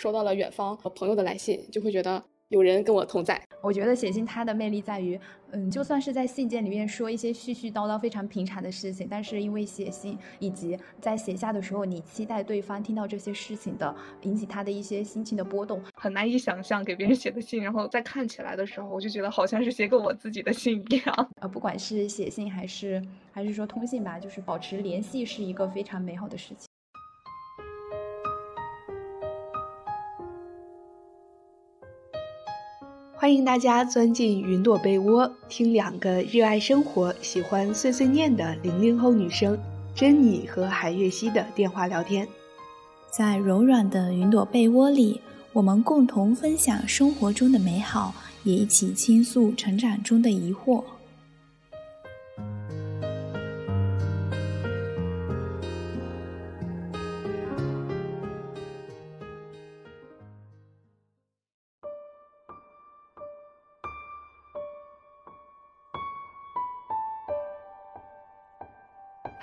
[0.00, 3.38] 收到了远方朋友的来信，就会觉得有人跟我同在。
[3.62, 21.30] 我觉得写信它的魅力在于，嗯，就算是在信件里面说一些絮絮叨叨、非常平常的事情，但是因为写信以及在写下的时候，你期待对方听到这些事情的，引起他的一些心情的波动，很难以想象给别人写的信，然后再看起来的时候，我就觉得好像是写给我自己的信一样。
[21.42, 26.69] 呃，不管是写信还是还是说通信吧，就是保持联系是一个非常美好的事情。
[33.20, 39.58] 欢迎大家钻进云朵被窝，听两个热爱生活、喜欢碎碎念的零零后女生
[39.94, 42.26] 珍妮和海月熙的电话聊天。
[43.14, 45.20] 在柔软的云朵被窝里，
[45.52, 50.82] 我们共同分享生活中的美好，也一起倾诉成长中的疑惑。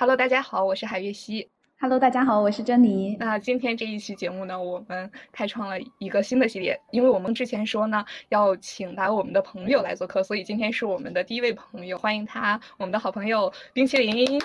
[0.08, 1.50] Hello，大家好，我是海月希。
[1.82, 3.18] Hello，大家好，我是珍妮。
[3.20, 14.40] 那今天这一期节目呢，我们开创了一个新的系列，因为我们之前说呢，要请来我们的朋友来做客，所以今天是我们的第一位朋友，欢迎他，我们的好朋友冰淇淋。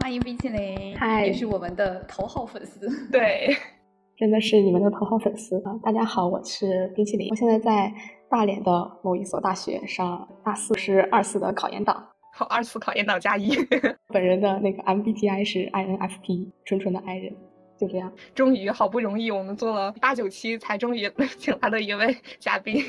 [0.00, 2.86] 欢迎冰淇淋，嗨，也是我们的头号粉丝。
[3.10, 3.56] 对，
[4.18, 5.72] 真的是你们的头号粉丝啊！
[5.82, 7.90] 大家好，我是冰淇淋，我现在在
[8.28, 8.70] 大连的
[9.02, 12.09] 某一所大学上大四，是二四的考研党。
[12.40, 13.54] 考二次考研到加一，
[14.08, 17.36] 本人的那个 MBTI 是 INFP，纯纯的 I 人，
[17.78, 18.10] 就这样。
[18.34, 22.82] 终于好不容易，我们做了八九期，才终于 请来了一位嘉宾，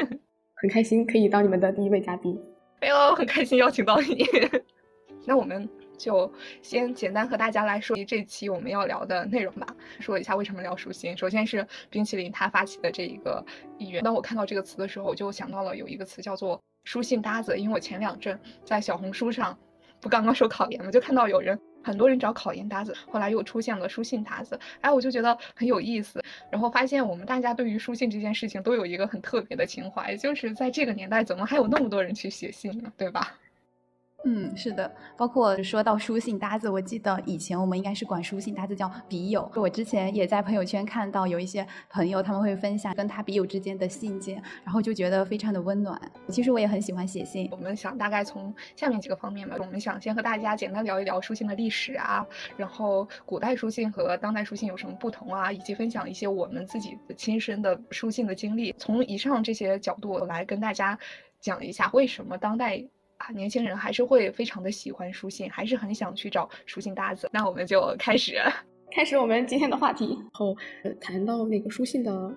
[0.56, 2.40] 很开心可以当你们的第一位嘉宾。
[2.80, 4.24] 哎呦，很开心邀请到你。
[5.28, 6.32] 那我们就
[6.62, 9.66] 先简单和大家来说这期我们要聊的内容吧，
[10.00, 11.14] 说一下为什么聊舒心。
[11.14, 13.44] 首先是冰淇淋它发起的这一个
[13.76, 14.02] 意愿。
[14.02, 16.58] 当我看到这个词的时候，我就想到了有一个词叫做。
[16.84, 19.58] 书信搭子，因为我前两阵在小红书上，
[20.00, 32.92] 不刚刚说考研嘛，就看到有人很多人找考研搭子，后来又出现了书信搭子，哎，我就觉得很有意思，然后发现我们大家对于书信这件事情都有一个很特别的情怀，就是在这个年代，怎么还有那么多人去写信呢？
[32.96, 33.34] 对吧？
[34.26, 39.50] 嗯，是的，包括说到书信搭子，我记得以前我们应该是管书信搭子叫笔友。
[39.54, 46.00] 我之前也在朋友圈看到有一些朋友他们会分享跟他笔友之间的信件，然后就觉得非常的温暖。
[46.28, 47.48] 其实我也很喜欢写信。
[47.52, 58.74] 我们想大概从下面几个方面吧，我们想先和大家简单聊一聊书信的历史啊，然后古代书信和当代书信有什么不同啊，以及分享一些我们自己的亲身的书信的经历。
[58.78, 60.98] 从以上这些角度来跟大家
[61.40, 62.82] 讲一下为什么当代。
[63.18, 67.28] 啊，年轻人还是会非常的喜欢书信，还是很想去找书信搭子。
[67.32, 68.36] 那我们就开始，
[68.92, 70.16] 开始我们今天的话题。
[70.18, 70.56] 然后
[71.00, 72.34] 谈到那个书信的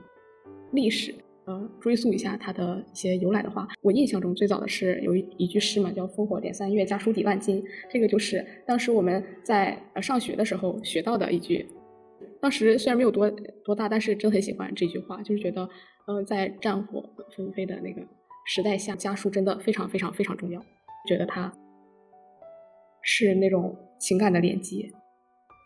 [0.72, 1.14] 历史，
[1.46, 7.64] 呃，追溯一下它的一些由来的话，我印象中最早的是有一一句诗嘛，叫“烽火连三月，家书抵万金”。
[7.90, 11.68] 这个就是当时我们在呃上学的时候学到的一句。
[12.40, 13.30] 当时虽然没有多
[13.66, 15.68] 多大，但是真很喜欢这句话，就是觉得，
[16.08, 17.04] 嗯，在战火
[17.36, 18.02] 纷飞的那个。
[18.50, 20.62] 时代下，家书真的非常非常非常重要。
[21.06, 21.52] 觉得它
[23.02, 24.90] 是那种情感的连接，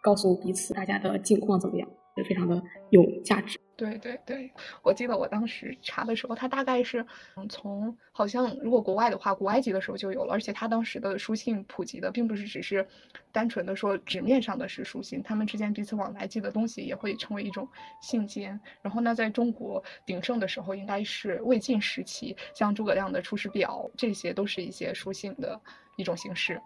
[0.04, 1.88] 告诉彼此大家的近况怎么样，
[2.18, 2.60] 就非常的
[2.90, 3.60] 有价值。
[3.82, 4.52] 对对对，
[4.84, 7.04] 我记得我当时查的时候，它大概是
[7.36, 12.88] 嗯从好像如果国外的话，古埃及的时候就有了，而且它当时的书信普及的并不是只是
[13.32, 17.68] 单纯的说纸面上的是书信，他们之间彼此往来寄的东西也会成为一种
[18.04, 18.60] 信件。
[18.84, 25.60] 然后呢，在中国鼎盛的时候，应该是魏晋时期，像诸葛亮的《出师表》，这些都是一些书信的
[25.96, 26.62] 一种形式。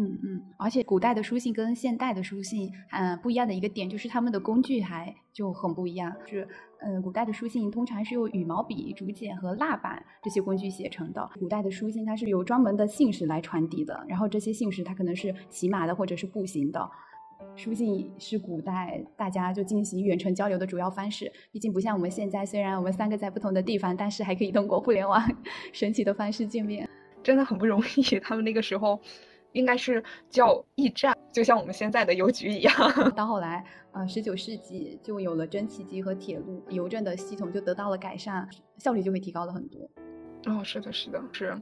[0.00, 6.14] 嗯嗯，而且古代的书信跟现代的书信，嗯，不一样的一个点就是他们的工具还就很不一样。
[6.24, 6.46] 是，
[6.80, 11.28] 嗯，古代的书信通常是用羽毛笔、竹简和蜡板这些工具写成的。
[11.40, 16.88] 古代的书信它是有专门的信使来传递的，然后这些信使它可能是骑马的或者是步行的。
[17.56, 25.20] 书信是古代大家就进行远程交流的主要方式，毕竟不像我们现在，虽然我们三个在不同的地方，但是还可以通过互联网
[25.74, 26.88] 神奇的方式见面，
[27.20, 28.02] 真的很不容易。
[28.20, 29.00] 他们那个时候。
[29.52, 32.74] 应该是叫驿站，就像我们现在的邮局一样。
[33.14, 39.90] 到后来，呃，十九世纪就有了蒸汽机和铁路，邮政的系统就得到了改善，效率就会提高了很多。
[40.46, 41.60] 哦，是的，是的，是。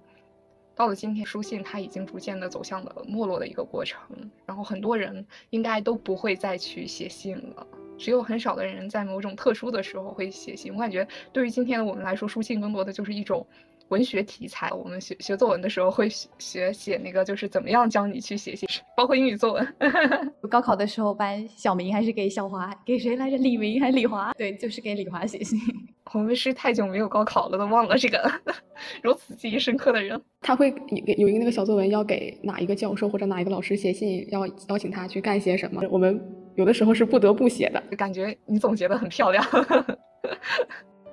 [0.75, 3.99] 到了今天，书信它已经逐渐的走向了没落的一个过程，
[4.44, 7.67] 然后很多人应该都不会再去写信了，
[7.97, 10.75] 只有很少的人在某种特殊的时候会写信。
[10.75, 13.47] 我感觉对于今天的我们来说，书信更多的就是一种
[13.88, 19.75] 文学题材，我们学学作文的时候会学写那个，就是怎么样教你去写信，包括英语作文。
[20.50, 22.73] 高考的时候班小明还是给小华？
[22.85, 23.37] 给谁来着？
[23.37, 24.33] 李明还是李华？
[24.35, 25.59] 对，就是给李华写信。
[26.15, 28.31] 我们是太久没有高考了，都忘了这个
[29.03, 30.21] 如此记忆深刻的人。
[30.41, 35.82] 他会有有一个那个小作文，要给哪一个教授或者哪一个老师写信，要邀请他去干些什么。
[35.91, 36.21] 我们
[36.55, 37.82] 有的时候是不得不写的。
[37.97, 39.44] 感觉你总结的很漂亮。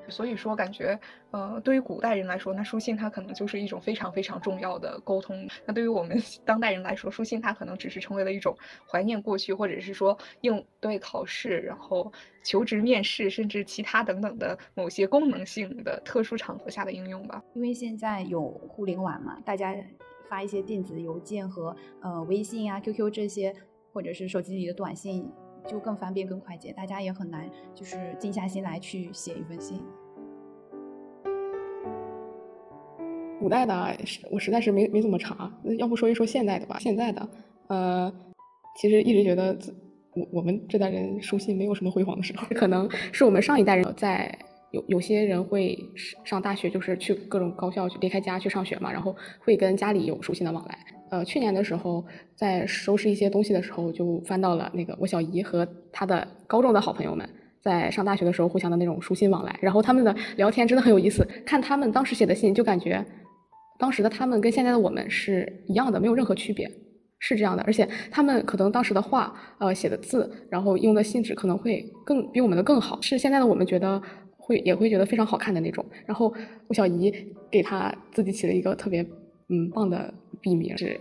[0.09, 0.99] 所以说，感觉，
[1.31, 5.47] 呃，对于古代人来说，那书信它可能就是一种非常非常重要的沟通。
[5.65, 8.55] 那对于我们当代人来说，书信它可能只是成为了一种
[8.89, 12.11] 怀念过去，或者是说应对考试、然后
[12.43, 17.41] 求职面试，甚至其他等等的某些功能性的特殊场合下的应用吧。
[17.53, 19.75] 因为现在有互联网嘛，大家
[20.27, 23.53] 发一些电子邮件和呃微信啊、QQ 这些，
[23.91, 25.31] 或者是手机里的短信。
[25.67, 29.79] 就更方便、更快捷，大家也很难就是静下心来去写一封信。
[33.39, 33.97] 古代的，
[34.31, 36.77] 我实在是没没怎么查，要不说一说现代的吧。
[36.79, 37.29] 现在的，
[37.67, 38.13] 呃，
[38.77, 39.57] 其实一直觉得
[40.13, 44.33] 我我们这代人书信没有什么辉煌的时候， 可能是我们上一代人在
[44.73, 45.77] 有有些人会
[46.25, 50.77] 上大学，就是去各种高校去离开家去上学嘛，然后会跟家里有书信的往来。
[51.11, 52.03] 呃，去年的时候，
[52.35, 57.27] 在收拾一些东西的时候，就翻到了那个我小姨和她的高中的好朋友们
[57.61, 61.23] 在上大学的时候互相的那种书信往来，然后他们的聊天真的很有意思。
[61.45, 63.05] 看他们当时写的信，就感觉
[63.77, 66.67] 当时的他们跟现在的我们是一样的，没有任何区别，
[67.19, 67.61] 是这样的。
[67.61, 74.01] 而且他们可能当时的话，呃，写的字，然后用的信纸可能会更比我们的更好，是现在的我们觉得
[74.43, 75.85] 会也会觉得非常好看的那种。
[76.05, 76.33] 然后
[76.67, 77.11] 我小姨
[77.49, 79.05] 给他自己起了一个特别。
[79.49, 80.11] 嗯，棒的
[80.41, 80.97] 笔名是，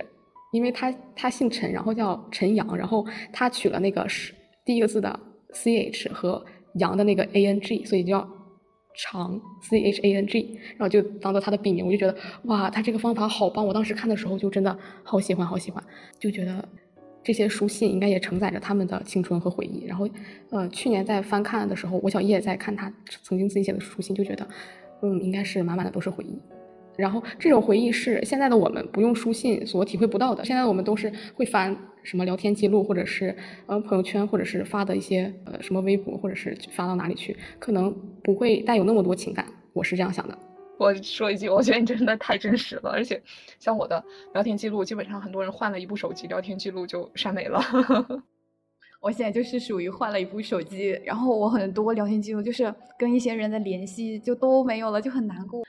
[0.53, 4.35] 因为他他姓陈，然后叫陈阳，然后他取了那个是
[4.65, 5.19] 第一个字的
[5.53, 6.45] C H 和
[6.75, 8.29] 阳的那个 A N G，所以叫
[8.97, 11.87] 长 C H A N G，然后就当做他的笔名。
[11.87, 12.15] 我就觉得
[12.47, 13.65] 哇，他这个方法好棒！
[13.65, 15.83] 我当时看的时候就真的好喜欢，好喜欢，
[16.19, 16.69] 就觉得
[17.23, 19.85] 这些书信应该也承载着他们的青春和回忆。
[19.87, 20.09] 然后，
[20.51, 22.93] 呃，去年在翻看的时候，我小姨也在看他
[23.23, 24.47] 曾经自己写的书信，就觉得
[25.03, 26.39] 嗯，应该是满满的都是回忆。
[26.97, 30.45] 然后这种回忆是现在的我们不用书信所体会不到的。
[30.45, 33.35] 现在我们都是会翻什么聊天记录，或者是
[33.67, 39.47] 呃朋友圈，或者是发的一些呃什么微博，或者是发到哪里去，可能不会带有那么多情感。
[39.73, 40.39] 我是这样想的。
[40.79, 42.91] 我说一句，我觉得你真的太真实了。
[42.91, 43.23] 而且
[43.59, 44.05] 像我的
[44.35, 47.63] 聊天记录，基本上很多人换了一部手机，聊天记录就删没了。
[49.01, 55.63] 我现在就是属于换了一部手机，然后我很多聊天记录就是跟一些人的联系就都没有了，就很难过。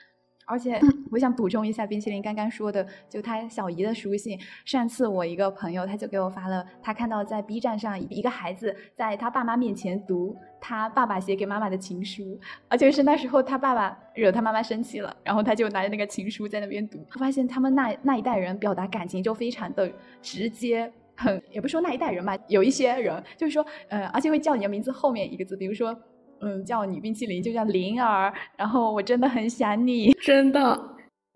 [0.46, 0.80] 而且
[1.10, 4.38] 我想补充一下，冰淇淋刚刚说的，就他小姨的书信。
[4.64, 12.38] 上次我一个朋友，他就给我发了，他看到在 B 站上一个孩子在他爸妈面前读他爸爸写给妈妈的情书，
[12.68, 17.04] 而且是那时候他爸爸惹他妈妈生气了，然后他就拿着那个情书在那边读。
[17.18, 19.90] 发现他们那那一代人表达感情就非常的
[20.20, 25.96] 直接，很也不说那一代人吧，有一些人就是说，呃，而且会叫你的名字后面一个字，比如说。
[26.40, 30.80] 嗯，叫你冰淇淋就叫灵儿，然后我真的很想你，真的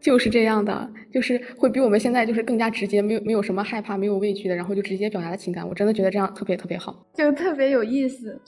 [0.00, 8.40] 就是这样的，就是会比我们现在就是更加直接，没有没有什么害怕，没有畏惧的，然后就直接表达的情感，我真的觉得这样特别特别好，就特别有意思。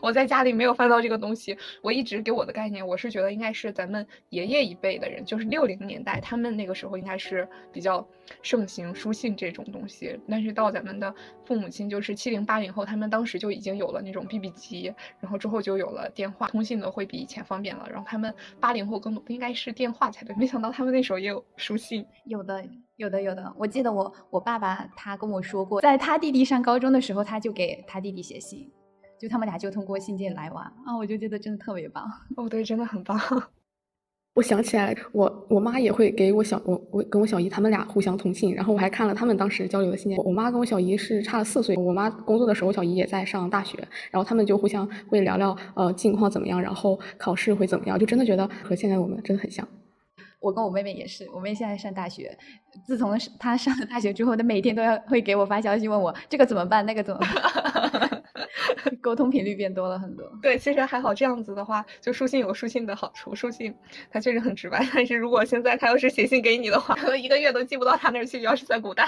[0.00, 8.06] 我在家里没有翻到这个东西，我一直给我的概念，我是觉得应该是咱们爷爷一辈的人，就是六零年代，他们那个时候应该是比较
[8.42, 10.18] 盛行书信这种东西。
[10.28, 11.14] 但是到咱们的
[11.44, 17.86] 父母亲，就是七零八零后，他们当时就已经有了那种 BB 机，然后之后就有了电话通信的会比以前方便了。
[17.90, 22.04] 然后他们八零后更多应该是电话才对，没想到他们那时候也有书信。
[22.24, 22.64] 有的，
[22.96, 23.54] 有的，有的。
[23.58, 28.70] 我记得我我爸爸他跟我说过，在他弟弟上高中的时候，他就给他弟弟写信。
[29.24, 32.04] 就他们俩就通过信件来往啊，我就觉得真的特别棒
[32.36, 33.18] 哦，对，真的很棒。
[34.36, 40.18] 我想起来，我我妈也会给我小我我跟我小姨他们俩互相通信，然后我还看了他们当时交流的信件。
[40.22, 43.78] 我妈跟我小姨是差了四岁，我妈工作的时候，小姨也在上大学，
[44.10, 49.66] 然后他们就互相会聊聊呃近况怎么样，然后考试会怎么样，就真的觉得和现在我们真的很像。
[50.40, 52.36] 我跟我妹妹也是，我妹现在上大学，
[52.86, 58.10] 自从她上了大学之后，她每天都要会给我发消息问我这个怎么办，那个怎么办。
[59.00, 60.24] 沟通频率变多了很多。
[60.40, 63.74] 对，其实还好，这样子的话，就书信有书信的好处，书信
[64.10, 64.86] 它确实很直白。
[64.94, 68.42] 但是如果现在他要是写信给你的话，可能一个月都寄不到他那儿去。
[68.42, 69.04] 要是在古代，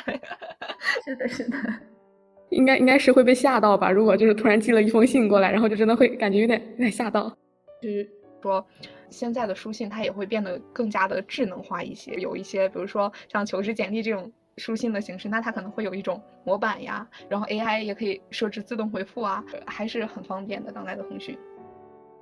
[1.05, 1.57] 是的，是的，
[2.51, 3.91] 应该应该是会被吓到吧？
[3.91, 7.29] 如果就是突然寄了一封信过来，然后就真的会感觉有点有点吓到。
[7.81, 8.09] 就是
[8.43, 8.67] 说，
[9.11, 14.33] 现在的书信它也会变得更加的智能化一些，有一些比如说像求职简历这种。
[14.57, 20.73] 书信的形式，那它可能会有一种模板呀，然后 AI 也可以设置自动回复啊，还是很方便的。
[20.73, 21.39] 当代的通讯，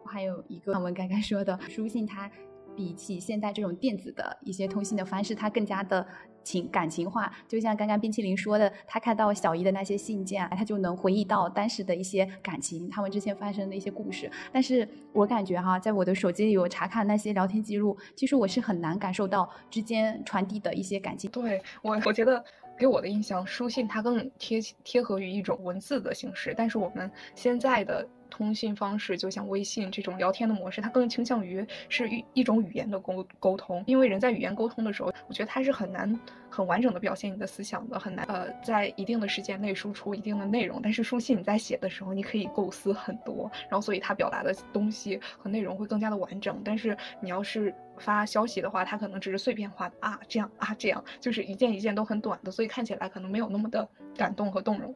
[0.05, 2.31] 还有一个我们刚刚说的书信，它
[2.75, 6.07] 比起现在这种电子的一些通信的方式，它更加的
[6.45, 7.33] 情感情化。
[7.49, 14.31] 就像刚刚冰淇淋说的，他看到小姨的那些信件，他就能回忆到当时的一些感情，他们之前发生的一些故事。
[14.53, 21.31] 但是我感觉哈，在我的手机里我查看那些聊天记录，其实我是很难感受到之间传递的一些感情。
[21.31, 22.45] 对我，我觉得。
[22.77, 28.05] 给我的印象，书信它更贴贴合于一种文字的形式，但是我们现在的
[28.37, 33.85] 通信方式，就像微信这种聊天的模式，它更倾向于是一一种语言的沟沟通。
[33.87, 36.19] 因为人在语言沟通的时候，我觉得它是很难
[36.51, 40.81] 很完整的表现你的思想的，很难呃在一定的时间内输出一定的内容。
[40.83, 46.61] 但是书信你在写的时候，你可以构思很多，然后所以它表达的东西和内容会更加的完整。
[46.65, 54.93] 但是你要是发消息的话，它可能只是碎片化的啊，这样啊，这样，就是一件一件都很短的，所以看起来可能没有那么的感动和动容。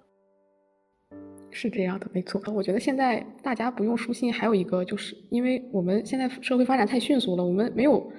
[1.50, 2.40] 是这样的，没错。
[2.52, 8.12] 我觉得现在大家不用书信，还有一个就是因为我们现在社会发展太迅速了，我们没有。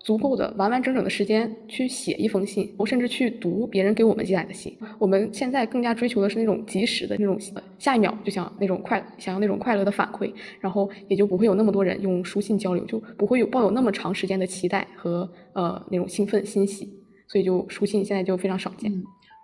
[0.00, 4.76] 足够的完完整整的时间去写一封信，我甚至去读别人给我们寄来的信。
[4.98, 7.38] 我们现在更加追求的是那种及时的那种，
[7.78, 16.86] 下一秒就想那种快，想要那种快乐的反馈，然后也就不会有那么多人用书信交流，就不会有抱有那么长时间的期待和呃那种兴奋欣喜，
[17.26, 18.92] 所以就书信现在就非常少见。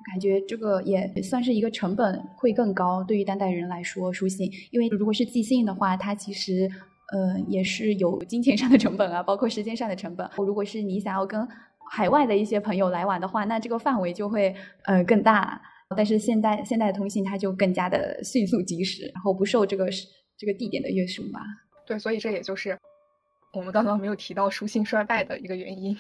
[0.05, 6.71] 感觉这个也算是一个成本会更高，对于当代人来说，书信，因为如果是寄信的话，它其实。
[7.13, 10.31] 呃，也是有金钱上的成本啊，包括时间上的成本。
[10.37, 11.45] 如果是你想要跟
[11.91, 14.55] 海外的一些朋友来往的话，那这个范围就会
[14.85, 15.61] 呃更大。
[15.97, 19.89] 但是现代现代通信它就更加的迅速及时，然后不受这个
[20.39, 21.41] 这个地点的约束嘛。
[21.85, 22.79] 对，所以这也就是
[23.55, 25.97] 我们刚刚没有提到书信衰败的一个原因。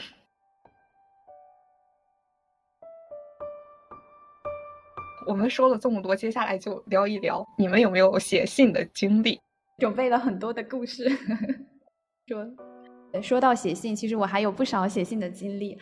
[5.27, 9.39] 我们说了这么多，接下来就聊一聊你们有没有写信的经历。
[9.79, 11.09] 准备了很多的故事，
[12.29, 12.47] 说
[13.23, 15.79] 说到写信，其实我还有不少写信的经历。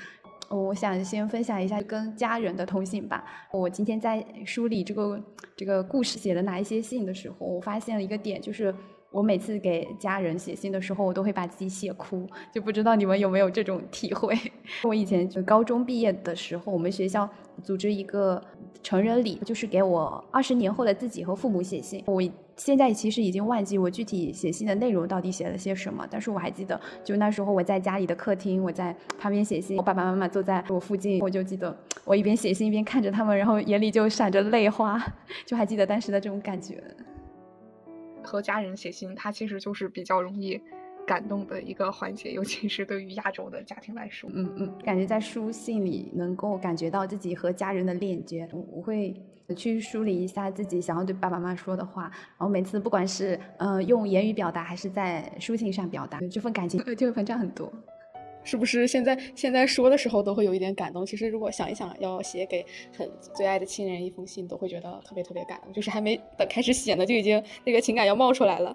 [0.51, 3.23] 我想先分享一下跟家人的通信吧。
[3.53, 5.23] 我今天在梳理这个
[5.57, 8.75] 这个故事写的哪一些信的时候，我发现了一个点，就是
[9.11, 12.27] 我每次给家人写信的时候，我都会把自己写哭。
[12.53, 14.37] 就不知道你们有没有这种体会？
[14.85, 17.29] 我以前就高中毕业的时候，我们学校
[17.63, 18.43] 组织一个
[18.83, 22.03] 成人礼，就是给我二十年后的自己和父母写信。
[22.07, 22.23] 我。
[22.59, 31.73] 现在其实已经忘记我具体写信的内容到底写了些什么，但是我还记得，就那时候我在家里的客厅，我在旁边写信，我爸爸妈妈坐在我附近，我就记得
[32.05, 35.01] 我一边写信一边看着他们，然后眼里就闪着泪花，
[35.47, 36.83] 就还记得当时的这种感觉。
[38.29, 40.61] 和家人写信，它其实就是比较容易
[41.07, 44.29] 感动的一个环节，尤其是对于亚洲的家庭来说。
[44.35, 49.15] 嗯嗯，感觉在书信里能够感觉到自己和家人的链接，我我会。
[49.57, 57.73] 去梳理一下自己想要对爸爸妈妈说的话，然后每次不管是呃用言语表达还是在书信上表达，这份感情就会膨胀很多。
[58.49, 61.05] 是不是现在现在说的时候都会有一点感动？
[61.05, 62.65] 其实如果想一想，要写给
[62.97, 65.71] 很最爱的亲人一封信，都会觉得特别特别感动。
[65.71, 68.75] 就是还没等开始写呢，就已经那个情感要冒出来了。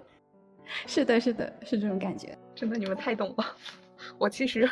[0.86, 2.38] 是的，是的，是这种感觉。
[2.54, 3.56] 真的，你们太懂了。
[4.16, 4.70] 我其实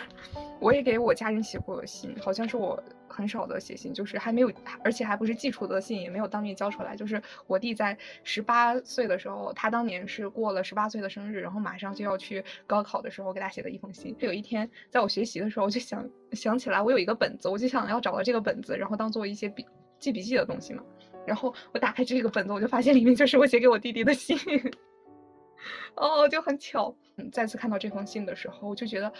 [0.60, 2.80] 我也给我家人写过信，好像是我。
[3.12, 4.50] 很少的写信，就是还没有，
[4.82, 6.96] 而且还不是寄出的信，也没有当面交出来。
[6.96, 14.16] 就是我弟在十八岁的时候，他当年是过了十八岁的生日，然后马上就要去高考的时候，给他写的一封信。
[14.20, 19.66] 有一天，在我学习的时候，我就想想起来，我有一个本子，我就想要找到这个本子，然后当做一些笔
[19.98, 20.82] 记笔记的东西嘛。
[21.26, 24.36] 然后我打开这个本子，我就发现里面就是我写给我弟弟的信。
[25.94, 26.94] 哦，就很巧。
[27.16, 29.12] 嗯再次看到这封信的时候，我就觉得。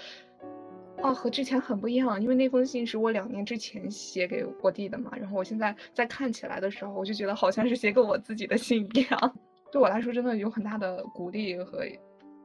[0.98, 9.36] 哦，和之前很不一样，因为那封信是我两年之前写给我弟的嘛，然后我现在再看起来的时候，我就觉得好像是写给我自己的信一样。
[9.72, 11.82] 对我来说，真的有很大的鼓励和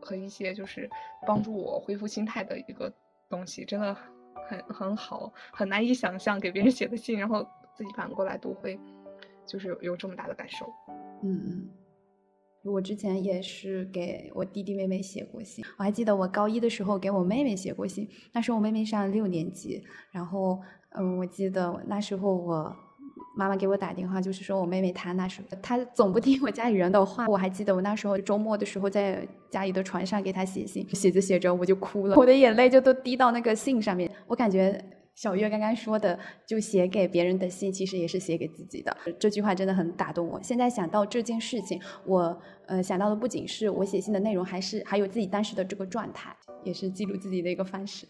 [0.02, 0.90] 和一些就是
[1.26, 2.92] 帮助我恢复心态的一个
[3.30, 3.96] 东西，真的
[4.48, 8.80] 很很好，很难以想象给别人写的信，然后自己反过来读会，
[9.46, 10.66] 就是有这么大的感受。
[11.22, 11.70] 嗯嗯。
[12.72, 20.60] 我之前也是给我弟弟妹妹写过信，我还记得我高一的时候给我妹妹写过信，那时候我妹妹上六年级，然后
[20.92, 22.76] 嗯，我记得那时候我
[23.36, 34.84] 妈妈给我打电话，就是说我妹妹她那时候她总不听我家里人的话，我还记得我那时候周末的时候在家里的床上给她写信，写着写着我就哭了，我的眼泪就都滴到那个信上面，我感觉。
[35.18, 38.96] 小月刚刚说的，就写给别人的信，其实也是写给自己的。
[39.20, 40.40] 这句话真的很打动我。
[40.44, 48.08] 现在想到这件事情，我呃想到的不仅是我写信的内容，还是还有自己当时的这个状态，也是记录自己的一个方式。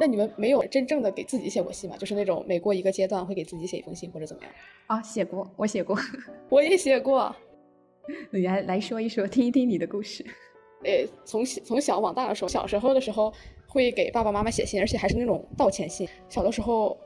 [0.00, 1.98] 那你们没有真正的给自己写过信吗？
[1.98, 4.50] 就是那种每过一个阶段会给自己写一封信或者怎么样？
[4.86, 5.94] 啊，写过，我写过，
[6.48, 7.36] 我也写过。
[8.32, 10.24] 你来来说一说，听一听你的故事。
[10.82, 13.30] 呃，从从小往大的说，小时候的时候
[13.74, 16.08] 会给爸爸妈妈写信，而且还是那种道歉信。
[16.28, 16.96] 小的时候，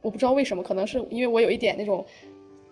[0.00, 2.06] 我不知道为什么，可能是因为我有一点那种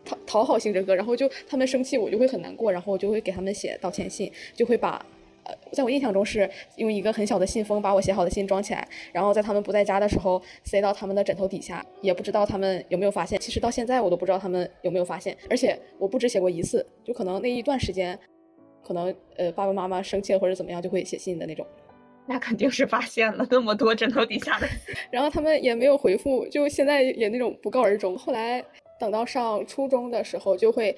[0.04, 5.04] 讨讨好型人格，然后就他们生气，我就会很难过，然后我就会给他们写道歉信，就会把
[5.42, 5.52] 呃。
[5.73, 13.37] 在我印象中是用一个很小的信封把我写好的信装起来，然后在他们不在家的时候塞到他们的枕头底下，也不知道他们有没有发现。
[13.40, 18.16] 其实到现在我都不知道他们有没有发现，而且我不止写过一次，就可能那一段时间，
[18.83, 21.66] 可能呃爸爸妈妈生气了或者怎么样就会写信的那种。
[22.30, 24.68] 那肯定是发现了那么多枕头底下的，
[25.10, 28.16] 然后他们也没有回复，就现在也那种不告而终。
[28.16, 28.64] 后来
[28.99, 30.96] 等到上初中的时候就会。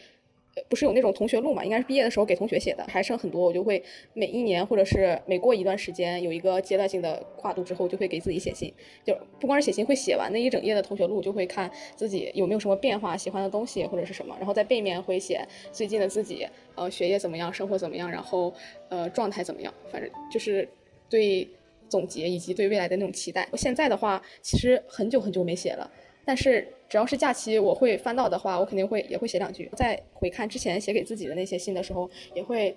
[0.68, 1.64] 不是有那种同学录嘛？
[1.64, 8.70] 应该是毕业的时候给同学写的，还剩很多，我就会每一年或者是每过一段时间有一个阶段性的跨度之后，就会给自己写信。
[9.02, 15.40] 就不光是写信，会写完那一整页的同学录，就会看自己有没有什么变化，喜欢的东西或者是什么，然后在背面会写
[15.72, 18.52] 最近的自己，呃，学业怎么样，生活怎么样，然后
[18.90, 20.68] 呃，状态怎么样，反正就是
[21.12, 21.46] 对
[21.90, 23.46] 总结以及对未来的那种期待。
[23.52, 25.90] 我现在的话，其实很久很久没写了。
[26.24, 29.70] 但是只要是假期，我会翻到的话，我肯定会也会写两句。
[29.76, 32.74] 再回看之前写给自己的那些信的时候，也会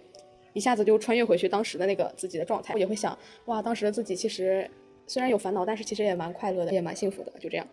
[0.52, 2.74] 一下子就穿越回去当时的那个自己的状态。
[2.74, 4.70] 我也会想，哇，当时的自己其实
[5.08, 7.32] 虽然有烦恼，但是其实也蛮快乐的，也蛮幸福的。
[7.40, 7.66] 就这样，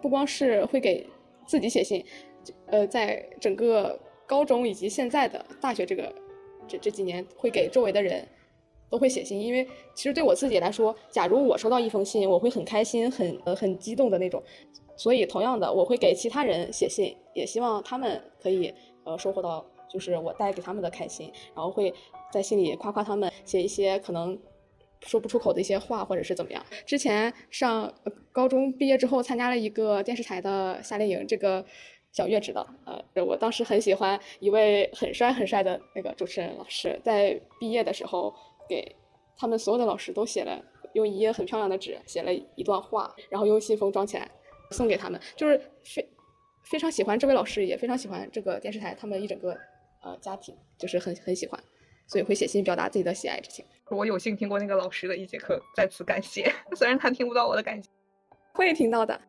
[0.00, 1.06] 不光是会给
[1.46, 2.02] 自己写信，
[2.68, 6.14] 呃，在整个高中以及现在的大学这个
[6.66, 8.26] 这这几年，会给周围的人
[8.90, 9.40] 都会写信。
[9.40, 14.42] 因为其实对我自己来说，假如我收到一封信，我会很开心，很呃很激动的那种。
[14.98, 18.72] 所以，同样的，我会给其他人写信，也希望他们可以
[19.04, 19.62] 呃收获到
[19.92, 21.92] 就是我带给他们的开心，然后会
[22.32, 24.38] 在信里夸夸他们，写一些可能
[25.02, 26.64] 说不出口的一些话，或者是怎么样。
[26.86, 27.92] 之前上
[28.32, 31.62] 高中毕业之后，参加了一个电视台的夏令营，这个
[32.10, 32.66] 小月知道。
[32.86, 38.34] 呃，我当时很喜欢一位很帅很帅的那个主持人老师，在毕业的时候
[38.68, 38.96] 给
[39.36, 44.30] 他们所有的老师都写了，用一页很漂亮的纸写了一段话，然后用信封装起来。
[44.72, 46.04] 送给他们，就是非
[46.64, 49.56] 非常喜欢这位老师，也非常喜欢这个电视台，他们一整个
[50.02, 51.62] 呃家庭，就是很很喜欢，
[52.08, 53.64] 所以会写信表达自己的喜爱之情。
[53.90, 56.52] 我有幸听过那个老师的一节课，在此感谢。
[56.74, 57.88] 虽然他听不到我的感谢，
[58.54, 59.20] 会听到的，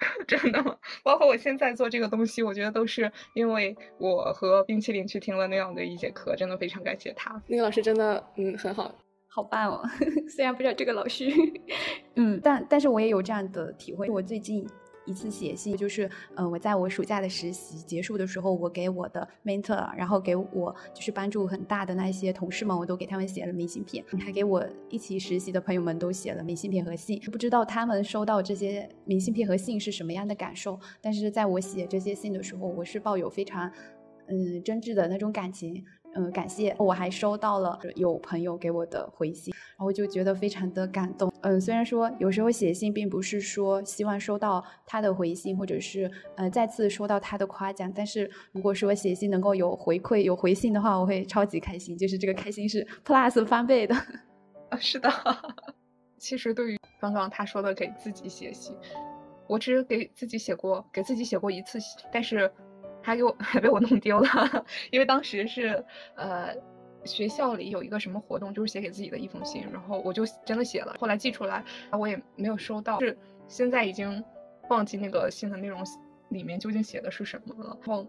[0.26, 0.76] 真的吗？
[1.04, 7.40] 包括我现在做这个东西，我觉得都是因为我和冰淇淋去听了那样的一节课，真的非常感谢他。
[7.46, 8.94] 那个老师真的嗯很好。
[9.32, 9.80] 好棒哦！
[10.28, 11.24] 虽然不知道这个老师，
[12.16, 14.10] 嗯，但但是我也有这样的体会。
[14.10, 14.66] 我最近
[15.06, 27.20] 一次写信，就是呃，我在我暑假的实习结束的时候，我给我的 mentor，然后给我就是帮助很大的那些同事们，我都给他们写了明信片，还给我一起实习的朋友们都写了明信片和信。
[27.30, 33.70] 不知道他们收到这些明信片和信是什么样的感受，但是在我写这些信的时候，我是抱有非常
[34.28, 35.84] 嗯真挚的那种感情。
[36.12, 41.32] 嗯，感谢，我还收到了有朋友给我的回信，后就觉得非常的感动。
[41.40, 53.94] 嗯，虽然说有时候写信并不是说希望收到他的回信，或者是呃再次收到他的夸奖，但是如果说写信能够有回馈、有回信的话，我会超级开心，就是这个开心是 plus 翻倍的。
[54.68, 55.10] 啊， 是的。
[56.18, 58.76] 其实对于刚刚他说的给自己写信，
[59.48, 62.50] 我只给自己写过，给自己写过一次信，但是。
[63.02, 64.28] 还给我 还被我弄丢了，
[64.90, 65.82] 因为当时是
[66.16, 66.54] 呃
[67.04, 73.16] 学校里有一个什么活动，就是写给自己的一封信，然后我就真的写了，后来寄出来，我也没有收到，是
[73.48, 74.22] 现在已经
[74.68, 75.82] 忘记那个信的内容
[76.28, 77.78] 里面究竟写的是什么了。
[77.80, 78.06] 然后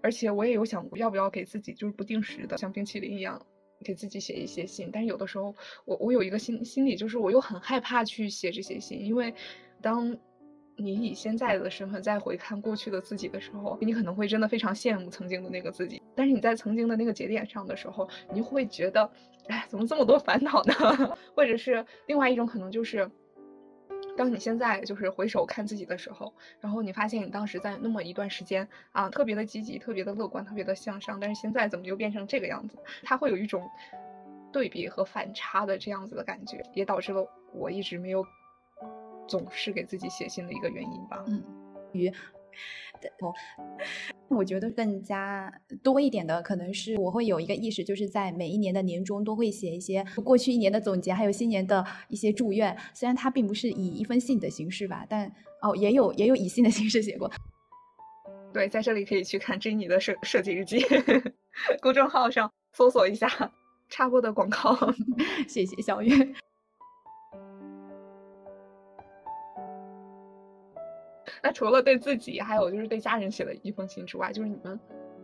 [0.00, 3.44] 而且我也有想过要不要给自己就是不定时的像冰淇淋一样
[3.84, 9.34] 给自己写一些信，但是有的时候我我有一个心心理就是我又很害怕去写这些信，因为
[9.80, 10.16] 当。
[10.82, 16.02] 你以现在的身份再回看过去的自己的时候，你可能会真的非常羡慕曾经的那个自己。
[16.14, 19.08] 但是你在曾经的那个节点上的时候，你会觉得，
[19.48, 20.74] 哎，怎么这么多烦恼呢？
[21.36, 23.08] 或者是另外一种可能就是，
[24.16, 32.76] 当你现在就是回首看自己的时候，然后你发现你当时在那么一段时间啊，特别的积极，特别的乐观，特别的向上，但是现在怎么就变成这个样子？
[33.04, 33.70] 它会有一种
[34.52, 38.26] 对比和反差的这样子的感觉，也导致了我一直没有。
[39.26, 41.24] 总是给自己写信的一个原因吧。
[41.26, 41.42] 嗯，
[41.92, 42.12] 于，
[43.20, 43.34] 我
[44.36, 52.76] 我觉得更加多一点的，可能是我会有一个意识，就是在每一年的年终都会写一些过去一年的总结，还有新年的一些祝愿。
[52.94, 55.30] 虽然它并不是以一封信的形式吧，但
[55.62, 57.30] 哦，也有也有以信的形式写过。
[58.52, 60.84] 对，在这里可以去看珍妮的设设计日记，
[61.80, 63.26] 公众号上搜索一下
[63.88, 64.76] 插播的广告。
[65.48, 66.34] 谢谢小月。
[71.42, 74.78] 那除了对自己，还有就是对家人写的一封信之外，就是你们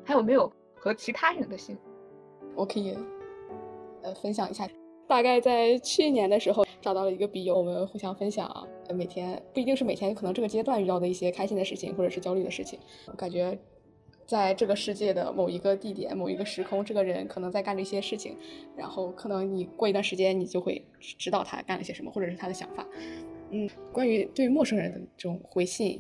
[0.04, 1.76] 还有没有和其他人的信？
[2.56, 2.96] 我可以
[4.02, 4.68] 呃分享一下。
[5.06, 12.78] 大概在去年的时候找到了一个笔友，我们互相分享每天不一定是每天，可能这个阶段遇到的一些开心的事情或者是焦虑的事情。
[13.06, 13.58] 我感觉
[14.26, 18.36] 在这个世界的某一个地点、某一个时空，这个人可能在干这些事情，
[18.76, 22.86] 然后可能你过一段时间你就会知道他干了些什么，或者是他的想法。
[23.50, 25.98] 嗯，关于对陌生人的这种回信，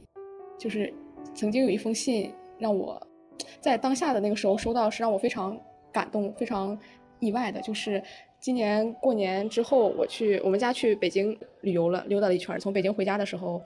[0.58, 0.92] 就是
[1.34, 3.00] 曾经有一封信让我
[3.60, 5.58] 在当下的那个时候收到，是让我非常
[5.92, 6.78] 感动、非常
[7.20, 8.02] 意外的，就是。
[8.40, 12.56] 今年过年之后，我去我们家去北京旅游了，溜达了一圈。
[12.60, 13.60] 从北京回家的时候，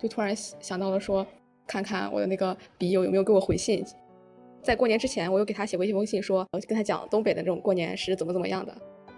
[0.00, 1.26] 就突然想到了说，
[1.66, 3.84] 看看我的那个笔友有没有给我回信。
[4.62, 8.74] 在过年之前，我又给他写过一封信，说我就跟他讲东北的这种过年是怎么怎么样的。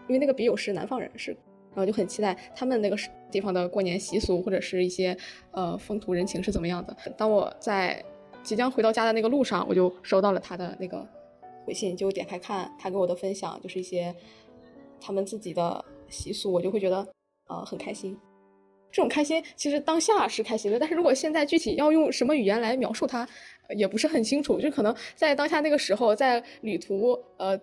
[0.08, 1.36] 因为那个笔友是南方人，是，
[1.76, 2.96] 然后就很期待他们那个
[3.30, 5.16] 地方的过年习俗或者是一些
[5.52, 6.96] 呃风土人情是怎么样的。
[7.16, 8.04] 当我在
[8.42, 11.06] 即将回到家的那个路上，我就收到了他的那个
[11.64, 14.12] 回信，就点开看他给我的分享，就是一些。
[14.98, 17.06] 他们自己的习俗，我就会觉得，
[17.48, 18.18] 呃，很开心。
[18.90, 23.28] 这种开心其实当下是开心的，但是如果现在具体要用什么语言来描述它，
[23.76, 24.58] 也不是很清楚。
[24.58, 27.56] 就可能在当下那个时候，在旅途呃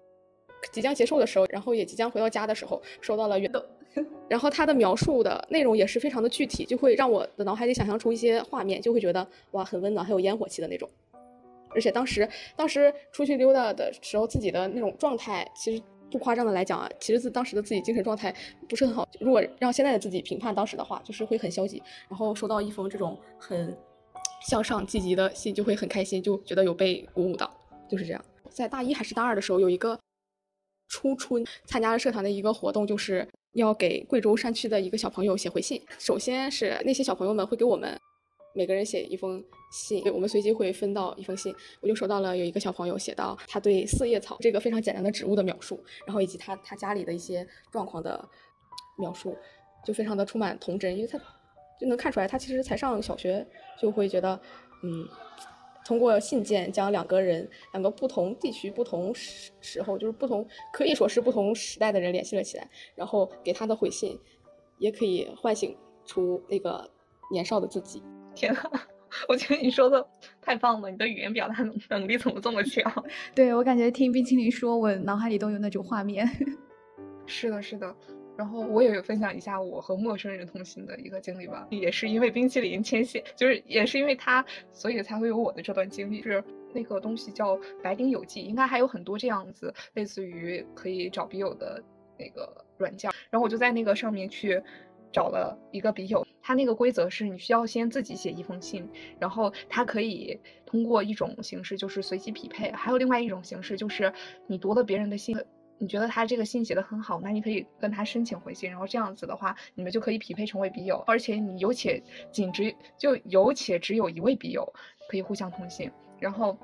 [0.71, 3.67] 即将结束的时候，然后也即将回到家的时候，收到了远的，
[4.29, 10.89] 然后他的描述的内容也是非常的具体，就会让我的脑海里想象出一些画面，就会觉得哇，很温暖，很有烟火气的那种。
[11.69, 15.83] 而且当时当时出去溜达的时候，自己的那种状态其实。
[16.11, 18.31] 不夸张的来讲啊，其实自当时的自己精神状态
[18.69, 19.09] 不是很好。
[19.19, 21.81] 如果让现在的自己评判当时的话，就是会很消极。
[22.07, 23.75] 然后收到一封这种很
[24.47, 27.51] 向上积极的信，就会很开心，就觉得有被鼓舞到，
[27.89, 28.23] 就是这样。
[28.47, 29.99] 在大一还是大二的时候，有一个
[30.87, 35.81] 初春参加了社团的一个活动，就是要给贵州山区的一个小朋友写回信。
[35.97, 37.99] 首先是那些小朋友们会给我们。
[38.55, 41.51] 每个人写一封信，我们随机会分到一封信。
[41.81, 48.29] 我就收到了有一个小朋友写到他对四叶草这个非常简单的植物的描述，然后以及他他家里的一些状况的
[48.99, 49.35] 描述，
[49.83, 51.17] 就非常的充满童真，因为他
[51.79, 53.43] 就能看出来他其实才上小学，
[53.81, 54.39] 就会觉得，
[54.83, 55.09] 嗯，
[55.85, 64.19] 通过信件将两个人两个不同地区、不同时时候，就是不同可以说是不同时代的人联系了起来，然后给他的回信，
[64.77, 66.89] 也可以唤醒出那个
[67.31, 68.01] 年少的自己。
[68.35, 68.61] 天呐，
[69.27, 70.03] 我觉得你说的
[70.41, 72.91] 太棒了，你的语言表达能能力怎么这么强？
[73.35, 76.27] 对我感觉听冰淇淋说，我脑海里都有那种画面。
[77.27, 77.95] 是的，是的。
[78.37, 86.21] 然后我也分享一下我和陌生人通信的一个经历吧，也是因为冰淇淋牵线，就是也是因为他，所以才会有我的这段经历。
[86.21, 86.43] 是
[86.73, 91.83] 那个东西叫白丁有记，应该还有很多这样子类似于可以找笔友的
[92.17, 93.11] 那个软件。
[93.29, 94.61] 然后我就在那个上面去。
[95.15, 104.11] 找了一个笔友，他那个规则是你需要先自己写一封信，然后他可以通过一种形式就是随机匹配，还有另外一种形式就是
[104.47, 105.37] 你读了别人的信，
[105.77, 114.71] 你觉得他这个信写的很好，那你可以跟他申请回信，然后这样子的话，你们就可以匹配成为笔友，而且你有且仅只就有且只有一位笔友
[115.09, 116.57] 可以互相通信，然后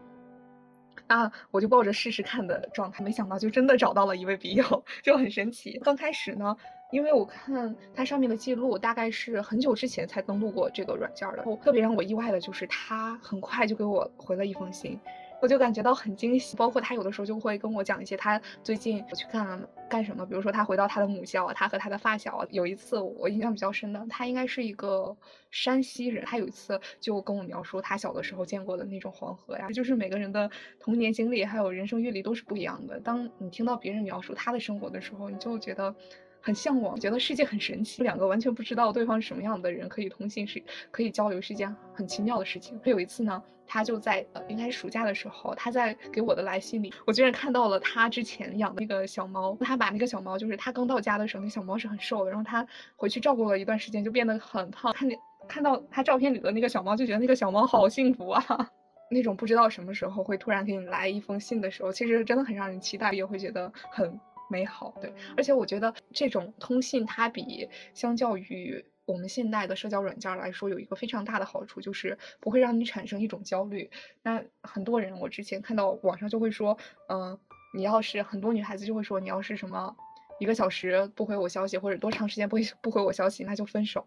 [1.07, 5.79] 啊，我就抱着试试看的状态，没想到就真的找到了一位笔友，就很神奇。
[5.79, 6.55] 刚开始呢。
[6.91, 11.35] 因为我看它上面的记录，大概是很久之前才登录过这个软件的。
[11.35, 14.99] 然后特别让我意外的就是，他很快就给我回了一封信，
[15.41, 16.55] 我就感觉到很惊喜。
[16.57, 22.45] 包括他有的时候就会跟我讲一些他最近我去干干什么，比如说他回到他的母校，他和他的发小。
[22.51, 25.15] 有一次我印象比较深的，他应该是一个
[25.51, 29.69] 山西人，他有一次就跟我描述他小的时候见过的那种黄河呀。
[29.71, 30.49] 就是每个人的
[30.79, 32.99] 童年经历还有人生阅历都是不一样的。
[32.99, 35.95] 当你听到别人描述他的生活的时候，你就觉得。
[36.41, 38.03] 很向往，觉得世界很神奇。
[38.03, 42.79] 两个完全不知道对方是什么样的人可以通信，是可以交流，是一件很奇妙的事情。
[42.85, 49.57] 有一次呢，他就在呃，应该是暑假的时候，他在给我的来信里，我居然看到了他之前养的那个小猫。
[49.61, 54.93] 他把那个小猫，就是他刚到家的时候，那小猫是很瘦的，然后他回去照顾了一段时间，就变得很胖。
[54.93, 58.43] 看见看到他照片里的那个小猫，就觉得那个小猫好幸福啊。
[59.11, 64.19] 那种不知道什么时候会突然给你来一封信的时候，其实真的很让人期待，也会觉得很。
[64.49, 73.89] 美好，对，而且我觉得这种通信，它比相较于我们现代的社交软件来说，有一个非常大的好处，就是不会让你产生一种焦虑。
[74.23, 77.39] 那很多人，我之前看到网上就会说，嗯，
[77.73, 79.95] 你要是很多女孩子就会说，你要是什么
[80.39, 84.05] 一个小时不回我消息，或者多长时间不 不回我消息，那就分手。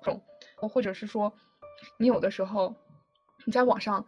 [0.57, 1.33] 或者是说，
[1.99, 2.75] 你有的时候
[3.45, 4.05] 你在网上，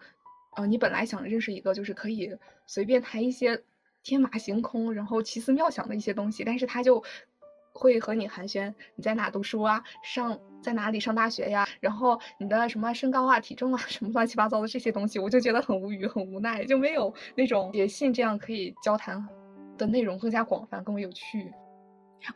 [0.57, 3.63] 呃，你本来想认识一个，就是可以随便谈一些。
[4.05, 7.03] 天马行空，然后奇思妙想的一些东西，但是他就
[7.73, 19.27] 会和你寒暄你在哪读书啊，上在哪里上大学呀，然后你的什么身高啊、体重啊， 什么乱七八糟的这些东西，我就觉得很无语、很无奈，就没有那种写信这样可以交谈
[19.79, 21.51] 的内容更加广泛、更为有趣。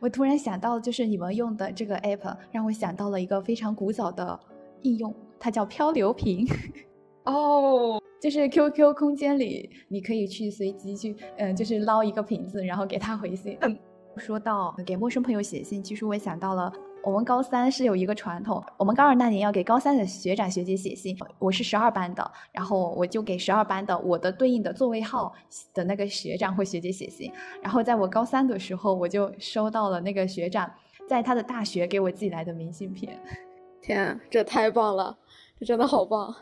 [0.00, 4.38] 我突然想到，就是你们用的这个 app，让我想到了一个非常古早的
[4.80, 6.46] 应用，它叫漂流瓶。
[7.24, 13.56] 哦，就是 QQ 空间里，你可以去随机去，嗯，就是捞一个瓶子，然后给他回信。
[13.62, 13.78] 嗯
[14.16, 16.72] 说到给陌生朋友写信，其实我也想到了。
[17.04, 21.16] 我们高三是有一个传统，我们高二那年要给高三的学长学姐写信。
[21.38, 25.32] 我是十二班的，然后我就给十二班的我的对应的座位号
[25.72, 27.30] 的那个学长或学姐写信。
[27.62, 30.68] 然后在我高三的时候，我就收到了那个学长
[31.08, 33.16] 在他的大学给我寄来的明信片。
[33.80, 35.16] 天，这太棒了，
[35.60, 36.34] 这真的好棒。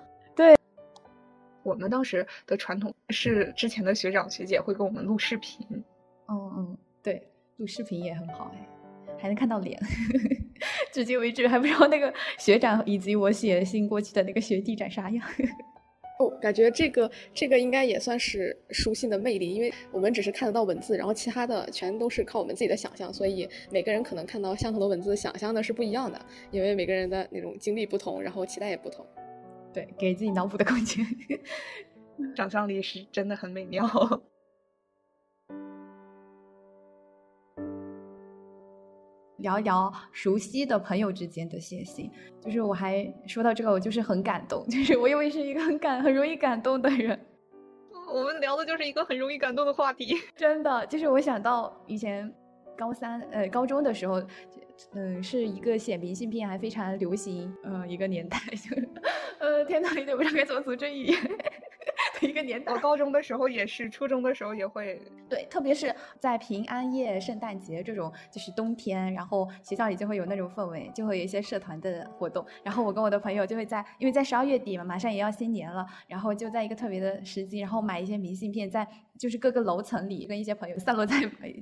[1.67, 5.67] 对，我们当时的传统是之前的学长学姐会给我们录视频。
[6.29, 7.23] 嗯嗯，对，
[7.57, 8.69] 录视频也很好哎。
[9.19, 9.81] 还能看到脸，
[10.93, 15.27] 至今为止还不知道那个学长以及我写信过去的那个学弟长啥样。
[16.19, 29.07] 哦，感觉这个这个应该也算是书信的魅力，因为我们只是看得到文字，然后其他的全都是靠我们自己的想象，所以每个人可能看到相同的文字，想象的是不一样的，因为每个人的那种经历不同，然后期待也不同。
[29.77, 31.05] 对，给自己脑补的空间，
[32.35, 33.87] 想象力是真的很美妙。
[39.37, 42.11] 聊一聊熟悉的朋友之间的写信，
[42.41, 47.27] 就是我还说到这个，我就是很感动，就是我因为是一个很感很容易感动的人，
[48.11, 52.33] 我们聊的就是一个很容易感动的话题， 真的，就是我想到以前
[52.77, 54.23] 高三呃高中的时候，
[54.93, 58.77] 嗯，是一个写明信片还非常流行，嗯，一个年代，就
[59.39, 61.17] 呃，天哪，有点不知道该怎么组织语言。
[62.23, 65.01] 一个年代，我高中的时候也是，初中的时候也会。
[65.29, 72.45] 对，特别是在平安夜、圣诞节这种，就是冬天，然后学校里就会有那种氛围，就会有一些社团的活动。
[72.63, 78.87] 然后我跟我的朋友就会在，因为在十二月底嘛，马上也要新年了，然后就在一个特别的时机，然后买一些明信片，在
[79.19, 81.17] 就是各个楼层里跟一些朋友散落在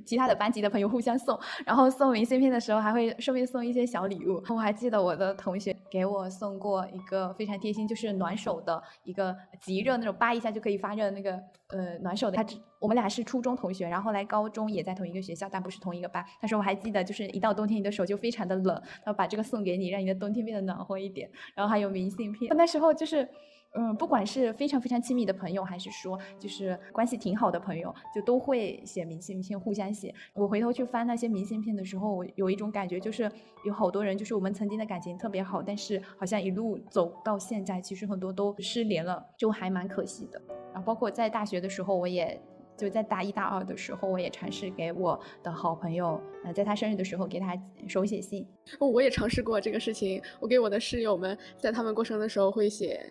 [0.04, 1.38] 其他的班级的朋友互相送。
[1.64, 4.42] 然后送明信片的时候，还会顺便送一些小礼物。
[4.48, 11.32] 我还记得我的同学给我送过一个非常贴心，就是暖手的一个极热那种扒一下就可以发热的那个
[11.68, 12.36] 呃暖手的。
[12.36, 12.44] 他
[12.80, 16.24] 我们俩是初中同学，然后来高中也在同一个学校，但不是同一个班。
[16.40, 21.30] 他说我还记得，就是一到冬天你的手就非常的冷，他把这个送给你，让你的冬天变得暖和一点。
[21.54, 23.28] 然后还有明信片，那时候就是。
[23.76, 30.14] 嗯，不管是非常非常亲密的朋友，还是说就是关系挺好的朋友，就都会写明信片，互相写。
[30.32, 33.30] 我回头去翻那些明信片的时候，我有一种感觉，就是
[33.64, 40.40] 有好多人，就是我们曾经的感情特别好，但是好像一路走到现在，其实很多都失联了，就还蛮可惜的。
[40.72, 42.40] 然后包括在大学的时候，我也。
[42.76, 47.56] 就在大一、大二的时候，我也尝试给我的好朋友，呃，在他生日的时候给他
[47.88, 48.46] 手写信。
[48.78, 50.20] 我也尝试过这个事情。
[50.40, 53.08] 我给我的室友们，在他们过生日的时候会写，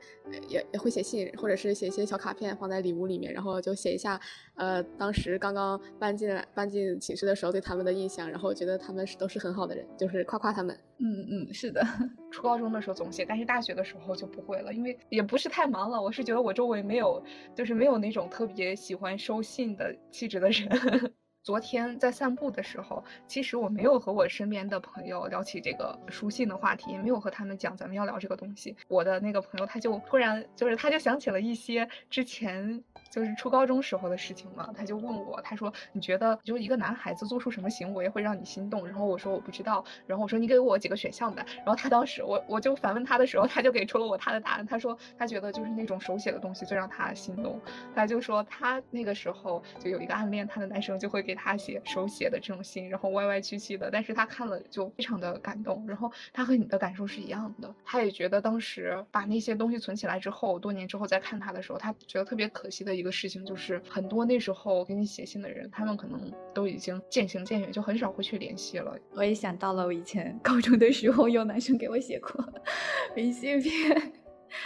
[0.50, 4.20] 也也会写信，或者是写一些小卡片放在礼物里面，然后就写一下，
[4.56, 10.78] 呃，当时刚刚搬进来、搬进寝室的时候对他们的印象，然后觉得他们是都是很好的人，就是夸夸他们。
[11.00, 11.84] 嗯嗯，是的。
[12.32, 16.02] 初高中的时候总写，但是大学的时候就不会了，因为也不是太忙了。
[16.02, 17.24] 我是觉得我周围没有，
[17.56, 20.70] 就是没有那种特别喜欢收信的气质的人。
[21.44, 28.74] 昨天在散步的时候，其实我没有和我身边的朋友聊起这个书信的话题，也没有和他们讲咱们要聊这个东西。
[28.88, 32.82] 我的那个朋友他就突然就是他就想起了一些之前。
[33.14, 38.88] 就是初高中时候的事情嘛，他就问我，他说你觉得就一个男孩子做出什么行为会让你心动？
[38.88, 41.46] 然后我说我不知道，然后我说你给我几个选项呗。
[41.58, 44.66] 然后他当时我我就反问他的时候，他就给出了我他的答案。
[44.66, 47.62] 他说他觉得就是那种手写的东西最让他心动。
[47.94, 55.86] 他就说他那个时候就有一个暗恋他的男生就会给他写手写的这种信，然后歪歪曲曲的，但是他看了就非常的感动。
[55.88, 63.03] 然后他和你的感受是一样的，他也觉得当时把那些东西存起来之后，多年之后再看他的时候，他觉得特别可惜的一。
[63.04, 68.98] 一个事情就是很多那时候给你写信的人，他们可能都已经渐行渐远，就很少会去联系了。
[69.14, 72.42] 我也想到了我以前高中的时候，有男生给我写过
[73.14, 74.14] 明信片，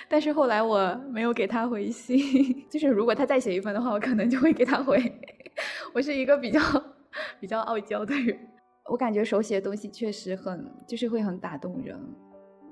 [0.07, 2.19] 但是后来我没有给他回信。
[2.69, 5.01] 就是如果他再写一封的话，我可能就会给他回。
[5.95, 6.61] 我是一个比较
[7.39, 8.37] 比较傲娇的人，
[8.85, 11.99] 我感觉手写的东西确实很，就是会很打动人。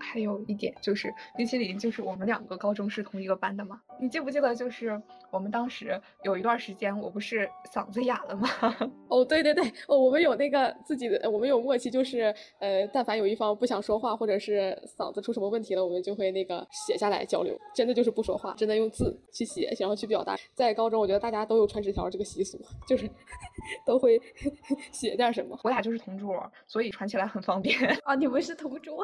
[0.05, 3.81] 还有一点就是，冰淇淋就是我们两个高中是同一个班的嘛？
[3.99, 8.47] 你记不记得，就是我们当时有一段时间，我不是嗓子哑了吗？
[9.09, 20.37] 哦，对对对，哦，我们有那个自己的，我们有默契，就是呃，但凡有一方不想说话，或者是嗓子出什么问题了，我们就会那个写下来交流，真的就是不说话，真的用字去写，然后去表达。
[20.53, 23.09] 在高中，我觉得大家都有传纸条这个习俗，就是
[23.87, 24.21] 都会
[24.93, 25.59] 写点什么。
[25.63, 27.75] 我俩就是同桌，所以传起来很方便。
[28.03, 29.03] 啊，你们是同桌？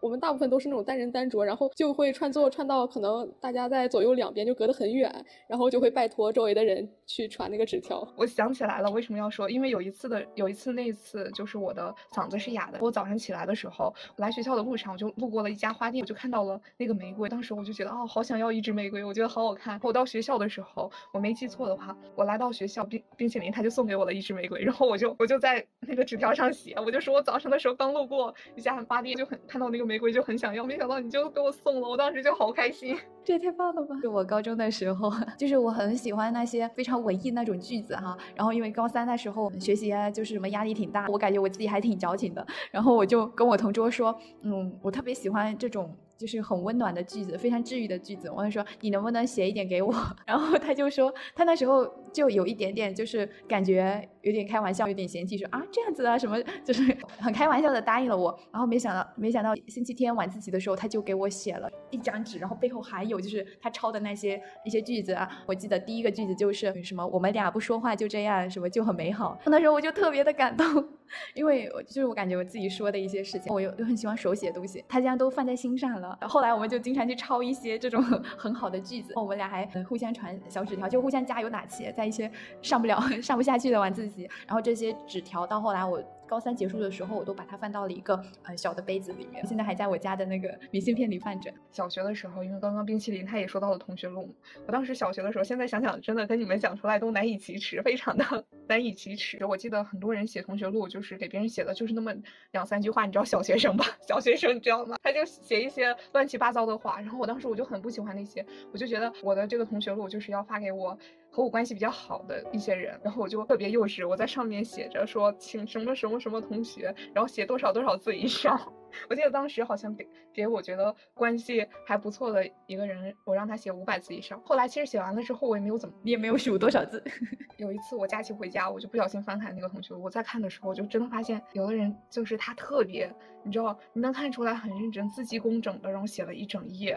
[0.00, 0.36] 我们大。
[0.36, 5.12] 部分都是那种单人单桌，然后就会串座串到可能大家在左右两边就隔得很远，
[5.48, 8.06] 然后就会拜托周围的人去传那个纸条。
[8.16, 9.48] 我想起来了，为什么要说？
[9.48, 19.78] 因为有一次的有一次那次就是我的嗓子是哑的，我早上起来的时候，来学校的路上我就路过了一家花店，我就看到了那个玫瑰，当时我就觉得哦，好想要一支玫瑰，我觉得好好看。
[19.82, 32.96] 我到学校的时候，我没记错的话，我来到学校冰冰淇淋他就送给我了一支玫瑰，然后我就我就在那个纸条上写，我就说我早上的时候刚路过一家花店，就很看到那个玫瑰就很想要，没想到你就给我送了，我当时就好开心。
[33.22, 33.96] 这也太棒了吧！
[34.02, 35.08] 就我高中的时候，
[35.38, 38.16] 就是我很喜欢那些非常文艺那种句子哈。
[38.34, 42.44] 然后因为高三那时候学习啊，就是什么压力挺大，我感觉我自己还挺矫情的。
[42.72, 45.94] 然后我就跟我同桌说，嗯，我特别喜欢这种。
[46.16, 48.30] 就是很温暖的句子，非常治愈的句子。
[48.30, 49.94] 我就说你能不能写一点给我？
[50.26, 56.82] 然后他就说他那时候就有一点点，就是感觉有点开玩笑，有点嫌弃，说啊这样子啊什么，就是
[57.20, 58.36] 很开玩笑的答应了我。
[58.50, 65.28] 然后没想到没想到星期天晚自习的时候，他就给我写了一张纸，然后背后还有就是他抄的那些一些句子啊。
[65.46, 69.38] 我记得第一个句子就是什么我们俩不说话就这样，什么就很美好。
[69.46, 70.88] 那时候我就特别的感动。
[71.34, 76.18] 因为就是我感觉我自己说的一些事情，我又又很喜欢手写东西，他竟然都放在心上了。
[76.22, 78.02] 后来我们就经常去抄一些这种
[78.36, 82.30] 很好的句子，我们俩还互相传小纸条，就互相加油打气，在一些
[82.62, 86.02] 上不了、 上不下去的晚自习，然后这些纸条到后来我。
[86.26, 91.52] 高三结束的时候，我都把它放到了一个呃小的杯子里面，现在还在我家的那个明信片里放着。
[91.70, 94.34] 小学的时候，因为刚刚冰淇淋他也说到了同学录，
[94.66, 98.24] 我当时小学的时候，现在想想真的跟你们讲出来都难以启齿，非常的
[98.68, 99.44] 难以启齿。
[99.44, 102.12] 我记得很多人写同学录，就是给别人写的就是那么
[102.52, 103.84] 两三句话，你知道小学生吧？
[104.06, 104.96] 小学生你知道吗？
[105.02, 110.98] 他就写一些乱七八糟的话，然后我当时我就很不喜欢那些，我就觉得我的这个同学录就是要发给我。
[111.36, 118.58] 和我关系比较好的一些人，然后我就特别幼稚，我在上面写着说请什么什么什么同学，然后写多少多少字以上。
[119.10, 124.40] 我记得当时好像给给我觉得关系还不错的一个人，我让他写五百字以上。
[124.46, 127.04] 后来其实写完了之后，我也没有怎么，你也没有数多少字。
[127.58, 136.92] 有一次我假期回家，我就不小心翻看那个同学，我在看的时候，我就真的发现有的人就是他特别，你知道，你能看出来很认真、字迹工整的，然后写了一整页，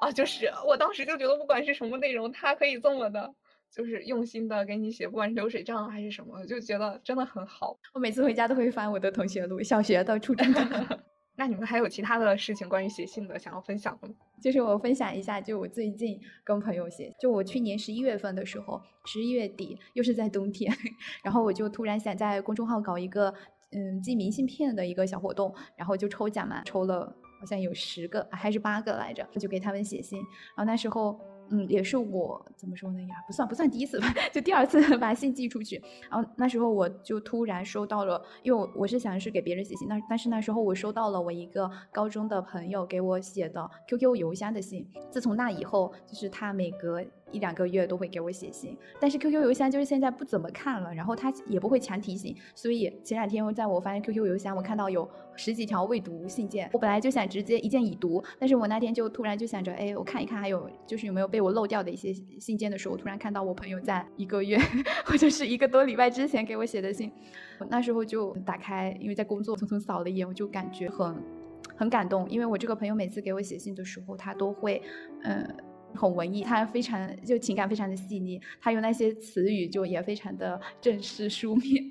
[0.00, 3.34] 啊，就是我当时就觉得不管是什么内容，他可以这么的。
[3.74, 7.76] 就是用心的给你写，不管是流水账还是什么，就觉得真的很好。
[7.92, 11.00] 我每次回家都会翻我的同学录，小学的、初中的。
[11.36, 14.14] 那你们还有其他的事情关于写信的想要分享的吗？
[14.40, 20.72] 就是我分享一下，就我最近跟朋友写，就我去年十一月份的时候，十一月底又是在冬天，
[21.24, 23.34] 然后我就突然想在公众号搞一个
[23.72, 31.18] 嗯寄明信片的一个小活动，然后就抽奖嘛，抽了好像有十个还是八个来着，我就给他们写信，然后那时候。
[31.50, 33.14] 嗯，也是我怎么说呢呀？
[33.26, 35.82] 不算不算第一次吧，就第二次 把信寄出去。
[36.10, 44.86] 然后那时候我就突然收到了，因为我是想是给别人写信，那但是那时候我收到了我一个高中的朋友给我写的 QQ 邮箱的信。
[45.10, 47.04] 自从那以后，就是他每隔。
[47.34, 64.56] 一两个月都会给我写信，但是 QQ 邮箱就是现在不怎么看了，然后他也不会强提醒，所以前两天在我发现 QQ 邮箱，我看到有十几条未读信件，我本来就想直接一键已读，但是我那天就突然就想着，哎，我看一看还有就是有没有被我漏掉的一些信件的时候，我突然看到我朋友在一个月
[65.04, 67.10] 或者是一个多礼拜之前给我写的信，
[67.68, 71.16] 那时候就打开，因为在工作匆匆扫了一眼，我就感觉很
[71.76, 74.80] 很感动，因为我这个朋友每次给我写信的时候，他都会，
[75.24, 75.56] 嗯。
[75.94, 81.84] 很文艺，他非常就情感非常的细腻，他用那些词语就也非常的正式书面。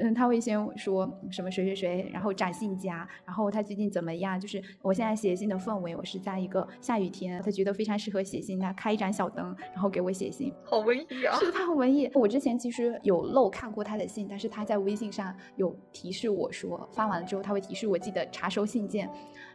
[0.00, 4.40] 嗯，他会先说什么谁谁谁，然后展信佳，然后他最近怎么样？
[4.40, 11.36] 就是我现在写信的氛围，我是在一个下雨天，他觉得非常适合写信，他开一盏小灯，然后给我写信，好文艺啊！
[11.38, 12.10] 是他很文艺。
[12.14, 19.08] 我之前其实有漏看过他的信，但是他在微信上有提示我说发完了之后他会提示我记得查收信件。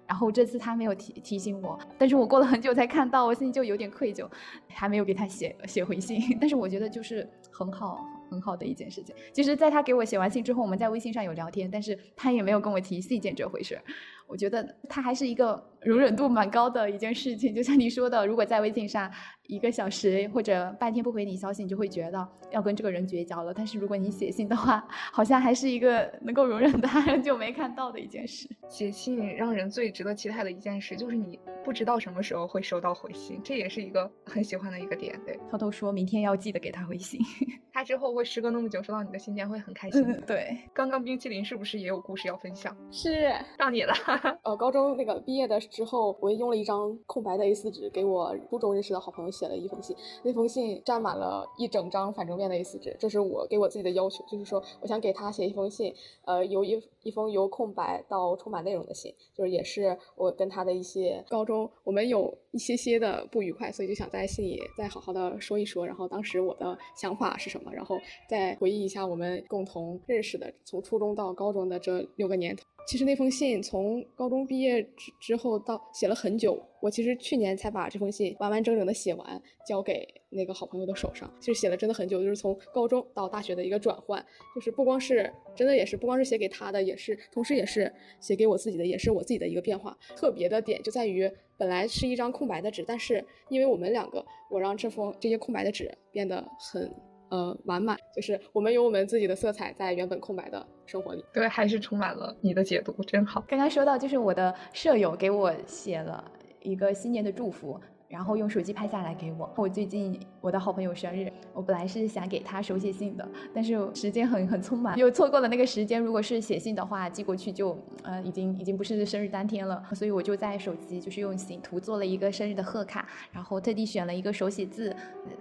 [0.06, 4.26] 然后这次他没有提提醒我，但是我过了很久才看到，我心里就有点愧疚，
[4.70, 6.22] 还没有给他写写回信。
[6.40, 9.16] 但是我觉得就是很好很好的一件事情。
[9.34, 13.80] 其实，在他给我写完信之后，我们在微信上有聊天，但是他也没有跟我提信件这回事。
[14.28, 19.10] 我觉得他还是一个容忍度蛮高的一件事情，就像你说的，如果在微信上
[19.48, 23.54] 一个小时或者半天不回你消息，你就会觉得要跟这个人绝交了。
[23.54, 28.48] 但是如果你写信的话，好像还是一个能够容忍他 很久没看到的一件事。
[28.68, 35.18] 写信让人最值得期待的一件事，就是你不知道什么时候会收到回信，这也是一个很喜欢的一个点。
[35.26, 37.20] 对，偷偷说明天要记得给他回信，
[37.72, 40.04] 他之后会时隔那么久收到你的信件，会很开心。
[40.28, 42.76] 对，刚刚冰淇淋是不是也有故事要分享？
[42.92, 43.94] 是，到你了。
[44.44, 49.96] 呃，高中那个毕业的之后，我用了一张空白的 A4 纸，给我初中认识的好朋友写了一封信。
[50.24, 55.94] 那封信占满了一整张反正面的 A4 纸，这是我给我自己的要求，就是说我想给他写一封信，
[56.26, 67.98] 呃，由一一封由空白到充满内容的信，就是也是我跟他的一些高中我们有一些些的不愉快，所以就想在信里再好好的说一说，然后当时我的想法是什么，然后
[68.30, 72.64] 再回忆一下我们共同认识的从初中到高中的这六个年头。
[72.88, 81.30] 其实那封信从高中毕业之之后到写了很久，我其实去年才把这封信完完整整的写完，交给那个好朋友的手上。
[81.38, 84.26] 其实写了真的很久，就是从高中到大学的一个转换，
[84.56, 89.98] 就是不光是真的也是不光是写给他的，也是同时也是写给我自己的，也是我自己的一个变化。
[90.16, 96.90] 特别的点就在于，本来是一张空白的纸，但是因为我们两个，我让这封这些空白的纸变得很。
[97.30, 103.44] 呃，满满就是我们有我们自己的色彩在原本空白的生活里，对，还是充满了你的解读，真好。
[103.48, 106.24] 刚刚说到，就是我的舍友给我写了
[106.62, 107.80] 一个新年的祝福。
[108.08, 109.52] 然后用手机拍下来给我。
[109.56, 116.02] 我最近我的好朋友生日，我本来是想给他手写信的，但是时间很很匆忙，又错过了那个时间。
[116.02, 124.96] 如果是写信的话，寄过去就呃已经已经不是生日当天了，所以我就在手机就是用醒图做了一个生日的贺卡，然后特地选了一个手写字，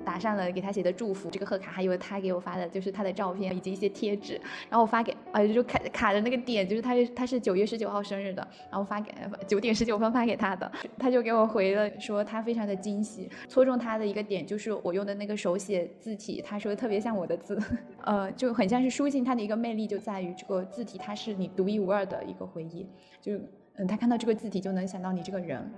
[0.04, 1.30] 打上了给他写的祝福。
[1.30, 4.34] 这个贺卡还有他给我发的就是他的照片以及一些贴纸，
[4.68, 9.12] 然后我发给呃就卡卡的那个点就是他他是九月十九号生日的，然后发给
[9.46, 12.55] 九点十九分发给他的，他就给我回了说他非。
[12.56, 17.60] 非常的惊喜，戳中他的一个点就是我用的那个手写字体，他说特别像我的字，
[18.02, 19.22] 呃，就很像是书信。
[19.22, 22.86] 它的一个魅力就在于这个字体，它是你独一无二的一个回忆。
[23.20, 23.34] 就
[23.74, 25.70] 嗯，他看到这个字体就能想到你这个人。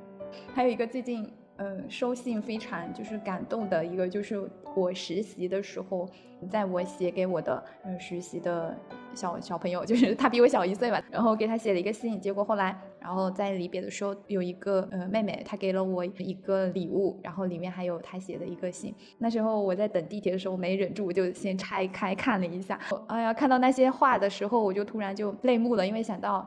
[0.55, 6.09] 还有一个最近嗯收信非常就是感动的一个，就是我实习的时候，
[6.48, 8.76] 在我写给我的嗯实习的
[9.14, 12.76] 小小朋友， 就是他比我小一岁吧，然后给他写了一个信，结果后来。
[13.00, 18.94] 然后在离别的时候，有一个呃妹妹，她给了我一个礼物，然后里面还有她写的一个信。
[19.18, 22.78] 那时候我在等地铁的时候没忍住，我就先拆开看了一下。
[23.06, 26.46] 哎呀，看到那些话的时候，我就突然就泪目了，因为想到。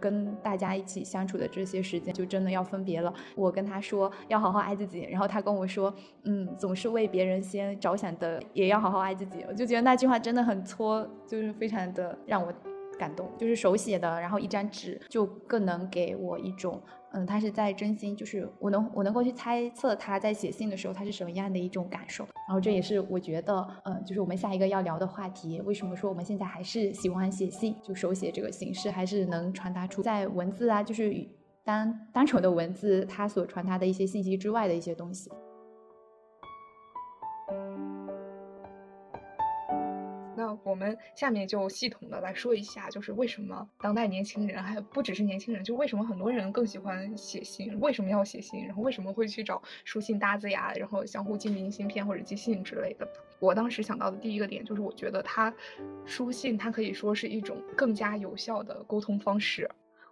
[0.00, 3.12] 跟大家一起相处的这些时间，就真的要分别了。
[3.34, 5.92] 我跟他说要好好爱自己，然后他跟我说，
[6.24, 9.44] 嗯，总是为别人先着想的，也要好好爱自己。
[9.48, 12.52] 我就觉得那句话真的很戳，就是非常的让我。
[12.98, 16.82] 感动就是手写的，然后一张纸就更能给我一种，
[17.12, 22.24] 嗯，他是在真心，就是我能我能够去猜测他在写信的时候他是什么样的一种感受。
[22.48, 31.14] 然后这也是我觉得，嗯，就是我们下一个要聊的话题，为什么说我们现在还是喜欢写信，就手写这个形式还是能传达出在文字啊，就是
[31.64, 35.30] 单单纯的文字它所传达的一些信息之外的一些东西。
[40.62, 53.08] 我们下面就系统的来说一下，就是为什么当代年轻人还不只是年轻人，就为什么很多人更喜欢写信，为什么要写信，然后为什么会去找书信搭子呀，然后相互寄明信片或者寄信之类的。
[53.40, 55.52] 我当时想到的第一个点就是，我觉得它
[56.04, 59.68] 书信它可以说是一种更加有效的沟通方式。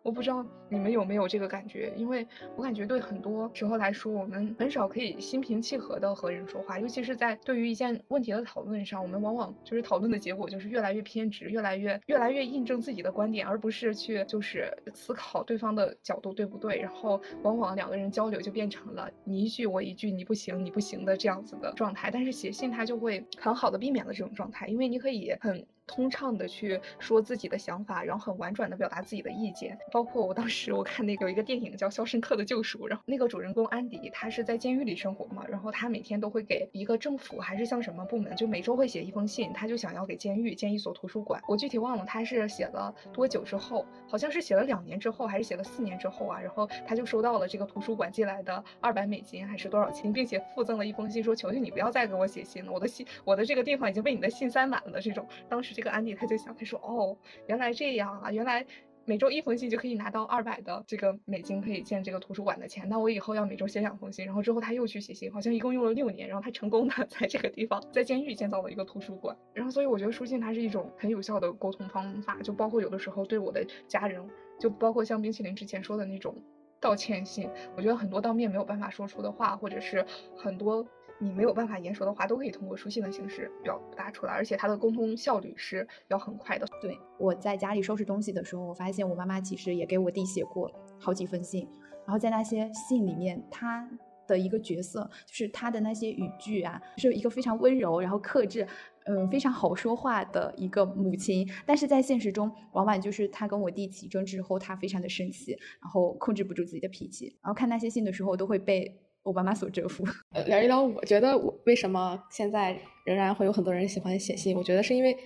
[0.06, 22.12] 我不知道你们有没有这个感觉，因为我感觉对很多时候来说，我们很少可以心平气和的和人说话，尤其是在对于一件问题的讨论上，我们往往就是讨论的结果就是越来越偏执，越来越越来越印证自己的观点，而不是去就是思考对方的角度对不对，然后往往两个人交流就变成了你一句我一句，你不行你不行的这样子的状态。
[22.12, 25.66] 但是写信它就会很好的避免了这种状态，因为你可以很。
[25.86, 29.78] 通畅的去说自己的想法，然后很婉转的表达自己的意见。
[29.92, 41.40] 包括我当时我看那个有一个电影叫《肖申克的救赎》，然后那个主人公安迪他是在监狱里生活嘛，然后他每天都会给一个政府还是像什么部门，就每周会写一封信，他就想要给监狱建一所图书馆。
[41.48, 46.40] 我具体忘了他是写了多久之后，好像是写了两年之后，还是写了四年之后啊？
[46.40, 55.00] 然后他就收到了这个图书馆寄来的二百美金还是多少钱，并且附赠了一封信，说求求你不要再给我写信了，我的信我的这个地方已经被你的信塞满了。
[55.00, 56.56] 这种当时这个安迪他就想。
[56.56, 58.32] 他说：“哦，原来这样啊！
[58.32, 58.64] 原来
[59.04, 62.88] 每周一封信就可以拿到二百的这个美金，可以建这个图书馆的钱。
[62.88, 64.24] 那我以后要每周写两封信。
[64.24, 66.26] 然后之后他又去写信，好像一共用了六年。
[66.26, 69.36] 然后他成功的 在这个地方，在监狱建造了一个图书馆。
[69.52, 74.26] 然后所以我觉得书信它是一种很有效的沟通方法，就包括有的时候对我的家人，
[74.58, 76.34] 就包括像冰淇淋之前说的那种
[76.80, 80.86] 道歉信，我觉得很多当面没有办法说出的话，或者是很多。”
[81.18, 86.66] 你没有办法言说的话，都可以通过书信的形式表达出来，而且它的沟通效率是要很快的。
[86.80, 91.68] 对，我在家里收拾东西的时候，我发现我妈妈其实也给我弟写过好几封信，
[92.06, 93.88] 然后在那些信里面，她
[94.26, 98.66] 的一个角色，就是他的那些语句啊，是一个非常温柔，然后克制，
[99.04, 101.48] 嗯，非常好说话的一个母亲。
[101.64, 110.04] 但是在现实中，往往就是他跟我弟起争执后，他非常的生气，然后控制不住自己的脾气，然后看那些信的时候，都会被我妈妈所折服。
[110.32, 114.56] 呃，聊一聊，我觉得我为什么现在仍然会有很多人喜欢写信？
[114.56, 115.16] 我觉得是因为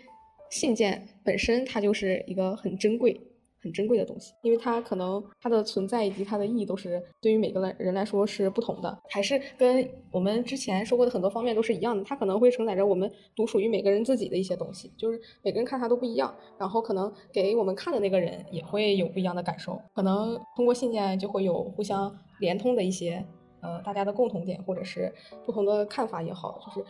[0.51, 3.21] 信件本身它就是一个很珍贵。
[3.63, 12.03] 很珍贵的东西，因为它可能它的存在以及它的意义都是对于每个人来说是不同的，还是跟我们之前说过的很多方面都是一样的。
[12.03, 19.79] 它可能会承载着我们独属于每个人自己的一些东西，就是每个人看它都不一样，然后可能给我们看的那个人也会有不一样的感受。
[19.95, 23.23] 可能通过信件就会有互相连通的一些
[23.61, 25.13] 呃大家的共同点，或者是
[25.45, 26.87] 不同的看法也好，就是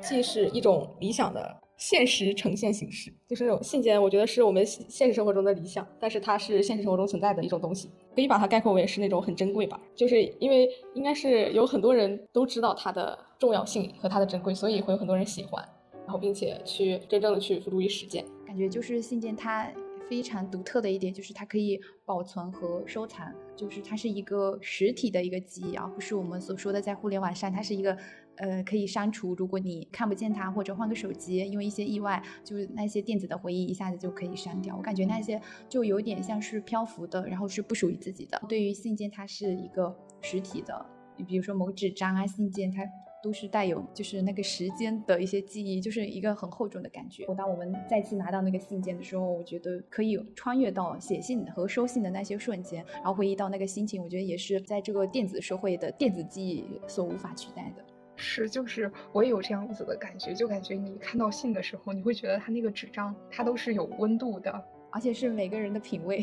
[0.00, 1.60] 既是一种理想的。
[1.76, 9.78] 现实呈现形式就是那种信件，我觉得是我们现实生活中的理想，但是它是现实生活中存在的一种东西，可以把它概括为是那种很珍贵吧。
[9.92, 15.68] 就是因为应该是有很多人都知道它的重要性和它的珍贵，所以会有很多人喜欢，
[16.04, 18.24] 然后并且去真正的去付诸于实践。
[18.46, 19.68] 感觉就是信件它
[20.08, 27.96] 非常独特的一点就是它可以保存和收藏，就是它是一个实体的一个记忆，而不是我们所说的在互联网上它是一个。
[28.36, 29.32] 呃，可以删除。
[29.36, 34.76] 如果你看不见它，或者换个手机，因为一些意外，就是那些电子的回忆一下子就可以删掉。
[34.76, 38.42] 我感觉那些就有点像是漂浮的，然后是不属于自己的。
[38.48, 40.84] 对于信件，它是一个实体的，
[41.16, 42.82] 你比如说某纸张啊，信件，它
[43.24, 47.24] 都是带有就是那个时间的一些记忆，就是一个很厚重的感觉。
[47.34, 54.02] 当我们再次拿到那个信件的时候，我觉得可以穿越到写信和收信的那些瞬间，然后回忆到那个心情。
[54.02, 57.82] 我觉得也是在这个电子社会的电子记忆所无法取代的。
[58.16, 64.52] 是，就是我也有这样子的感觉，就感觉你看到信的时候，你会觉得它那个纸张它都是有温度的，
[64.92, 66.22] 而且是每个人的品味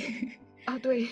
[0.66, 0.78] 啊。
[0.80, 1.07] 对，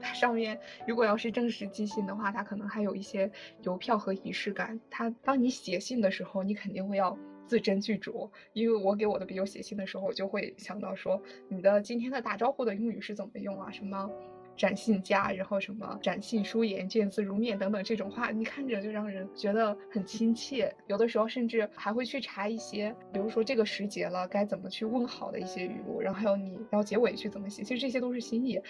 [0.00, 3.30] 它上面如果要是正式寄信的话，它可能还有一些
[3.62, 4.80] 邮票和仪式感。
[4.90, 13.70] 它当你写信的时候，你肯定会要字斟句酌，因为我给我的笔友写信的时候，我就会想到说，你的今天的打招呼的用语是怎么用啊？
[13.70, 14.10] 什么？
[14.56, 20.74] 展信佳，然后什么展信书言，见字如面等等这种话，你看着就让人觉得很亲切。
[20.86, 28.60] 有的时候甚至还会去查一些，比如说这个时节了，该怎么去问好的一些语录，然后还有你要结尾去怎么写，其实这些都是心意。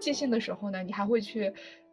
[0.00, 1.52] 寄信的时候呢，你还会去。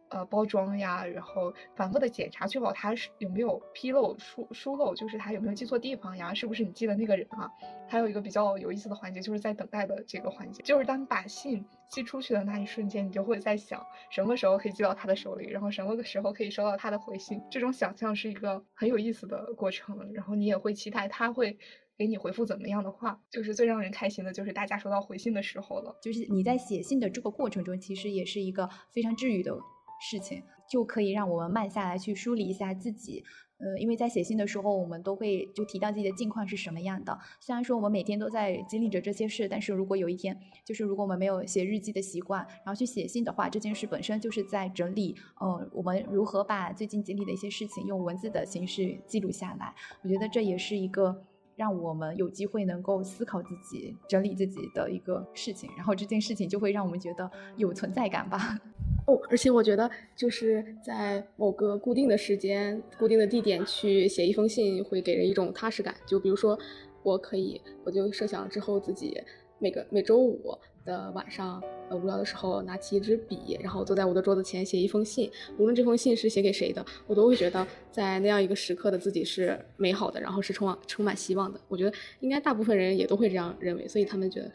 [0.09, 7.51] 呃，包装呀，然后反复的检查，确保它是有没有纰漏、疏疏漏，就是它有没有记错地方呀，是不是你记的那个人啊？
[7.89, 17.41] 还有一个比较有意思的环节，就是在等待的这个环节，就是当你把信寄出去的那一瞬间，你就会在想什么时候可以寄到他的手里，然后什么时候可以收到他的回信。
[17.49, 21.57] 这种想象是一个很有意思的过程，然后你也会期待他会
[21.97, 23.19] 给你回复怎么样的话。
[23.29, 25.97] 就是最让人开心的就是大家收到回信的时候了。
[26.01, 29.57] 就是你在写信的这个过程中，其实也是一个非常治愈的。
[29.99, 33.23] 事情就可以让我们慢下来，去梳理一下自己。
[33.59, 37.17] 呃，因为在写信的时候，我们都会就提到自己的近况是什么样的。
[37.39, 45.15] 虽然说我们每天都在经历着这些事，但是如果有一天，就是如果我们没有写日记的习惯，然后去写信的话，这件事本身就是在整理。
[45.39, 49.73] 呃，我们如何把最近经历的一些事情用文字的形式记录下来？
[50.03, 51.25] 我觉得这也是一个
[51.55, 55.67] 让我们有机会能够思考自己、整理自己的一个事情。
[55.75, 58.59] 然后这件事情就会让我们觉得有存在感吧。
[59.07, 65.95] 哦，而且我觉得就是在某个固定的时间、固定的地点去写一封信，会给人一种踏实感。
[66.05, 66.59] 就比如说，
[67.03, 69.17] 我可以，我就设想之后自己
[69.59, 71.61] 每个每周五的晚上。
[71.89, 75.31] 呃，无聊的时候拿起一支笔，然后坐在我的桌子前写一封信。
[75.57, 81.57] 无论这封信是写给谁的，我都会觉得在那样一个时刻的自己是美好的，然后是充满充满希望的。
[81.69, 84.51] 我觉得应该大部分人也都会这样认为，所以他们觉得，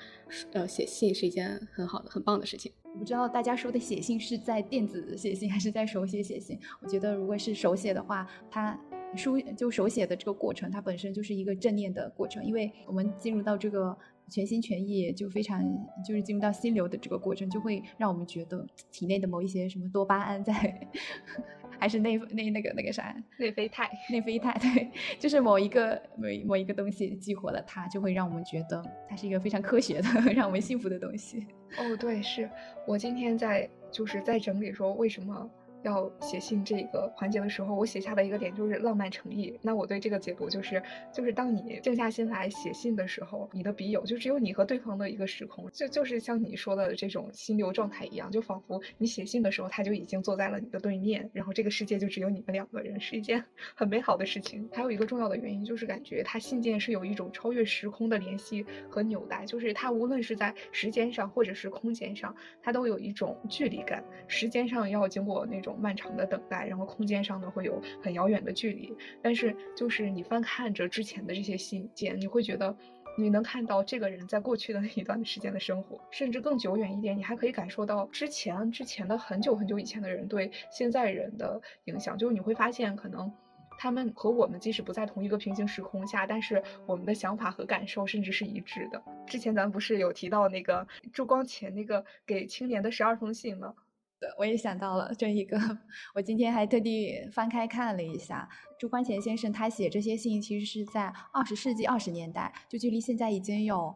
[0.52, 2.70] 呃，写信是一件很好的、很棒的事情。
[2.92, 6.60] 我不知道大家说的写信是在电子写信还是在手写写信。
[6.82, 8.78] 我觉得如果是手写的话，它
[9.16, 13.96] 书就手写的这个过程，它本身就是一个正念的过程，因为我们进入到这个。
[14.28, 15.62] 全心全意，就非常
[16.06, 20.88] 就是进入到心流的这个过程，就会让我们觉得体内的某一些什么多巴胺在，
[21.78, 31.46] 还是内内那个那个啥内啡肽，内啡肽对，就是某一个某某一个东西激活了它，就会让我们觉得它是一个非常科学的， 让我们幸福的东西。
[31.78, 32.48] 哦，对，是
[32.86, 35.50] 我今天在就是在整理说为什么。
[35.82, 39.58] 要写信这个环节的时候，我写下的一个点就是浪漫诚意。
[39.62, 54.68] 那我对这个解读就是，就是当你静下心来写信的时候，你的笔友就只有你和对方的一个时空，就就是像你说的这种心流状态一样，就仿佛你写信的时候他就已经坐在了你的对面，然后这个世界就只有你们两个人，是一件 很美好的事情。
[54.72, 64.04] 还有一个重要的原因就是感觉它信件是有一种超越时空的联系和纽带，就是它无论是在时间上或者是空间上，它都有一种距离感。
[64.28, 65.71] 时间上要经过那种。
[65.72, 68.94] 种漫长的等待，然后空间上呢会有很遥远的距离。
[69.22, 72.76] 但是就是你翻看着之前的这些信件，你会觉得
[73.16, 82.18] 你能看到这个人在过去的那一段时间的生活，甚至更久远一点，你还可以感受到之前之前的很久很久以前的人对现在人的影响。
[82.18, 83.32] 就是你会发现可能。
[83.78, 89.02] 他们和我们即使不在同一个平行时空下，但是我们的想法和感受甚至是一致的。
[89.26, 93.74] 之前咱不是有提到那个朱光潜那个给青年的十二封信吗？
[94.22, 95.58] 对，我也想到了这一个。
[96.14, 98.48] 我今天还特地翻开看了一下，
[98.78, 103.92] 朱光潜先生他写这些信，其实是在二十世纪二十年代，就距离现在已经有。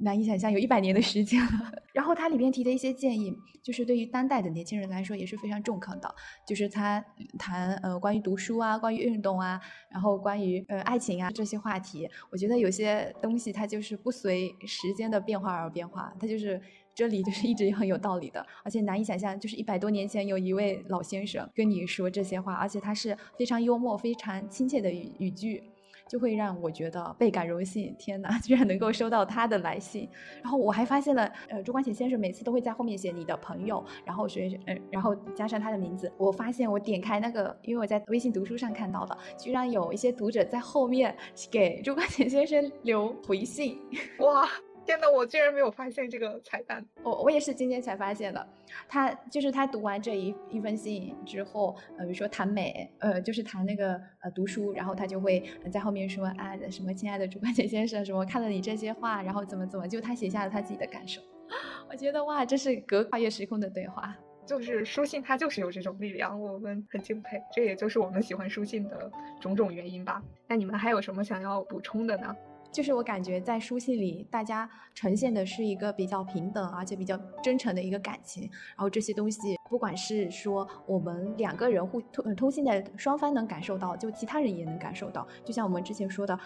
[0.00, 1.70] 难以想象有一百年的时间了。
[1.92, 3.30] 然后他里边提的一些建议，
[3.62, 6.12] 就是对于当代的年轻人来说也是非常中肯的。
[6.46, 7.04] 就是他
[7.38, 16.60] 谈呃关于读书啊，关于运动啊，然后关于呃爱情啊这些话题，我觉得有些东西它就是不随时间的变化而变化，它就是
[16.94, 18.44] 这里就是一直很有道理的。
[18.62, 25.62] 而且难以想象，就是一百多年前有一位老先生跟你说这些话，而且他是非常幽默、非常亲切的语语句。
[26.08, 27.94] 就会让我觉得倍感荣幸。
[27.98, 30.06] 天哪，居然能够收到他的来信！
[30.42, 36.12] 然后我还发现了，呃，朱光潜先生每次都会在后面写你的朋友，然后学，嗯，然后加上他的名字。
[36.18, 41.16] 我发现我点开那个，因为我在微信读书上看到的，居然有一些读者在后面
[41.50, 43.78] 给朱光潜先生留回信，
[44.18, 44.46] 哇！
[44.84, 46.84] 天呐，我居然没有发现这个彩蛋！
[47.02, 48.46] 我我也是今天才发现的。
[48.88, 61.20] 他就是他读完这一一封信之后，呃，比如说谈美，呃，就是谈那个呃读书，然后他就会在后面说啊，什么亲爱的朱冠杰先生，什么看了你这些话，然后怎么怎么，就他写下了他自己的感受。
[61.88, 64.16] 我觉得哇，这是隔跨越时空的对话。
[64.44, 67.40] 就是书信，它就是有这种力量，我们很敬佩。
[67.54, 69.08] 这也就是我们喜欢书信的
[69.40, 70.20] 种种原因吧。
[70.48, 72.34] 那你们还有什么想要补充的呢？
[72.72, 78.44] 就是我感觉在书信里，大家呈现的是一个比较平等而且比较真诚的一个感情。
[78.44, 85.28] 然后这些东西，不管是说我们两个人互通通信的双方能感受到，就其他人也能感受到。
[85.44, 86.38] 就像我们之前说的。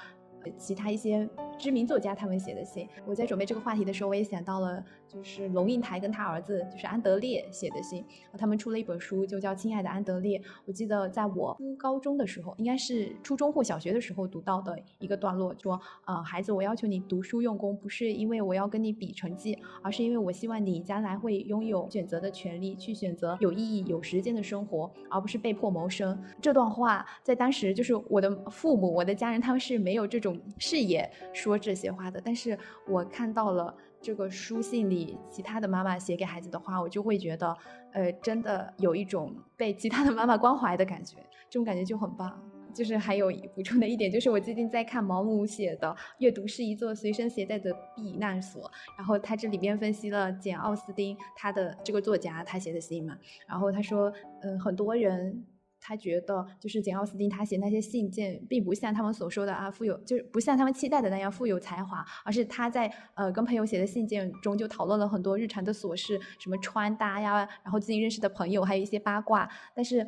[0.58, 1.28] 其他一些
[1.58, 8.04] 知名作家他们写的信，我在准备这个话题的时候，我也想到了，就是龙应台跟他儿子就是安德烈写的信，
[8.38, 10.38] 他们出了一本书，就叫《亲爱的安德烈》。
[10.66, 26.16] 我记得在我初高中的时候，应该是初中或小学的时候读到的一个段落，说，呃，孩子，我要求你读书用功，不是因为我要跟你比成绩，而是因为我希望你将来会拥有选择的权利，去选择有意义、有时间的生活，而不是被迫谋生。
[26.40, 30.35] 这段话在当时就是我的父母、我的家人，他们是没有这种。
[30.58, 37.56] 视野说这些话的，但是我看到了这个书信里其他的妈妈写给孩子的话，我就会觉得，
[37.92, 41.18] 呃，真的有一种被其他的妈妈关怀的感觉，
[41.48, 42.42] 这种感觉就很棒。
[42.74, 48.62] 就是还有补充的一点，就是我最近在看毛姆写的《阅读是一座随身携带的避难所》，
[48.98, 53.16] 然后他这里边分析了简奥斯汀他的这个作家他写的信嘛，
[53.48, 54.12] 然后他说，
[54.42, 55.42] 嗯，很多人。
[55.80, 69.48] 他觉得，就是简奥斯汀他写那些信件，并不像他们所说的啊富有，就是不像他们期待的那样富有才华，而是他在呃跟朋友写的信件中就讨论了很多日常的琐事，什么穿搭呀，然后自己认识的朋友，还有一些八卦。
[69.74, 70.04] 但是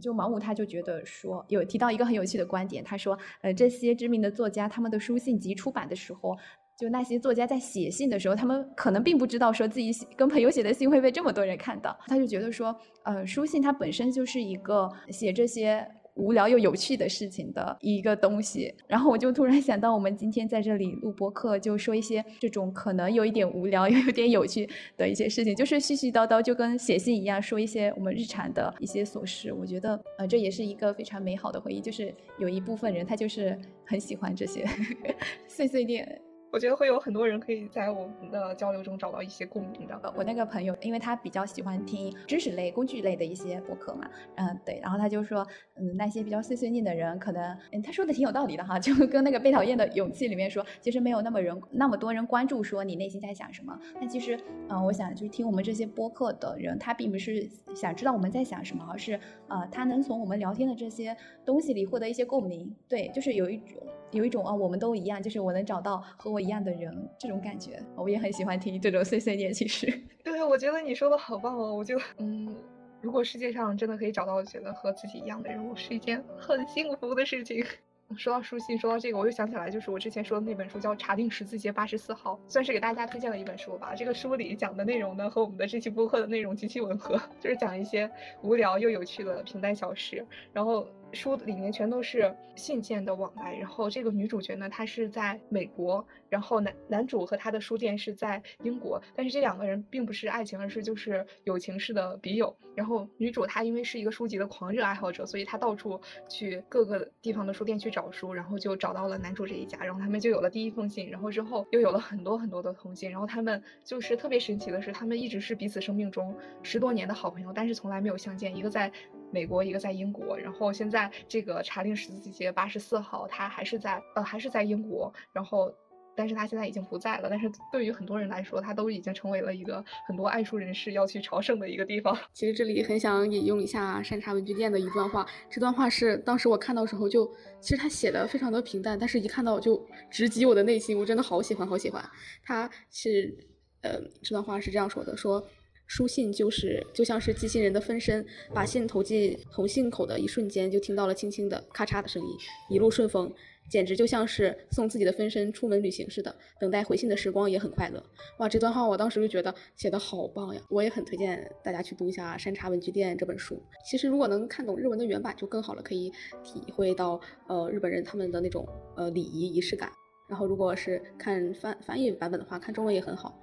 [0.00, 6.38] 就毛姆他就觉得说，有提到一个很有趣的观点，他说，呃这些知名的作家他们的书信集出版的时候。
[6.80, 11.94] 就那些作家在写信的时候，他们可能并不知道说自己跟朋友写的信会被这么多人看到。
[12.06, 18.74] 他就觉得说，呃，书信它本身就是一个写这些无聊又有趣的事情的一个东西。
[18.86, 24.66] 然后我就突然想到，我们今天在这里录播课，就说一些这种可能有一点无聊又有点有趣
[24.96, 29.52] 的一些事情，就是絮絮叨叨，就跟写信一样，说一些我们日常的一些琐事。
[29.52, 31.80] 我觉得，呃，这也是一个非常美好的回忆。
[31.80, 34.64] 就是有一部分人，他就是很喜欢这些
[35.46, 36.20] 碎碎念。
[36.52, 40.12] 我觉得会有很多人可以在我们的交流中找到一些共鸣的。
[40.16, 45.46] 我那个朋友，因为他比较喜欢听知识类、工具类的一些播客嘛，嗯，对，然后他就说，
[45.76, 53.78] 嗯，那些比较碎碎念的人，可能，嗯，他说的挺有道理的哈，就跟那个被讨厌的勇气里面说，其实没有那么人那么多人关注说你内心在想什么。
[54.00, 54.38] 那其实，
[54.68, 62.74] 嗯，我想就是听我们这些播客的人，他并不是想知道我们在想什么，而是，呃，他能从我们聊天的这些东西里获得一些共鸣。
[62.88, 63.80] 对，就是有一种。
[64.12, 69.52] 有一种啊，我们都一样，就是我能找到和我一样的人，这种感觉，我也很喜欢听这种碎碎念。
[69.52, 69.86] 其实，
[70.24, 71.74] 对，我觉得你说的好棒哦。
[71.74, 72.52] 我就，嗯，
[73.00, 77.64] 如果世界上真的可以找到觉得和自己一样的人，我是一件很幸福的事情。
[78.16, 83.94] 说到书信，说到这个，我又想起来，就是我之前说的那本书，叫《查定十字街八十四号》，算是给大家推荐的一本书吧。
[83.94, 88.10] 这个书里讲的内容呢，和我们的这期播客的内容极其吻合，就是讲一些
[88.42, 90.26] 无聊又有趣的平淡小事。
[90.52, 90.84] 然后。
[91.12, 102.54] 书里面全都是信件的往来，然后这个女主角呢，她是在美国，然后男男主和他的书店是在英国，但是这两个人并不是爱情，而是就是友情式的笔友。
[102.76, 118.90] 然后女主她因为是一个书籍的狂热爱好者，所以她到处去各个地方的书店去找书，然后就找到了男主这一家，然后他们就有了第一封信，然后之后又有了很多很多的通信，然后他们就是特别神奇的是，他们一直是彼此生命中十多年的好朋友，但是从来没有相见，一个在。
[119.32, 125.72] 美国一个在英国，然后现在这个查令十字街八十四号，他还是在呃还是在英国，然后，
[126.16, 127.28] 但是他现在已经不在了。
[127.30, 132.16] 但是对于很多人来说，他都已经成为了一个很多爱书人士要去朝圣的一个地方。
[132.32, 137.24] 其实这里很想引用一下山茶文具店的一段话，这段话是当时我看到时候就，
[137.60, 142.04] 其实他写的非常的平淡，但是一看到就直击我的内心，我真的好喜欢好喜欢。
[142.42, 143.34] 他是
[143.82, 145.46] 呃这段话是这样说的，说。
[145.90, 148.24] 书信就是就像是寄信人的分身，
[148.54, 152.28] 把信投进同信口的一瞬间，就听到了轻轻的咔嚓的声音，
[152.68, 153.28] 一路顺风，
[153.68, 156.32] 简直就像是送自己的分身出门旅行似的。
[156.60, 158.00] 等待回信的时光也很快乐。
[158.38, 160.62] 哇，这段话我当时就觉得写的好棒呀！
[160.70, 163.60] 我也很推荐大家去读一下《山茶文具店》这本书。
[163.84, 166.12] 其实如果能看懂日文的原版就更好了，可以
[166.44, 168.64] 体会到呃日本人他们的那种
[168.96, 169.90] 呃礼仪仪式感。
[170.28, 173.36] 然后如果是看翻翻译版本的话，看中文也很好。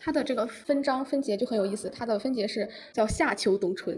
[0.00, 3.96] 它的这个分章分节就很有意思，它的分节是叫夏秋冬春，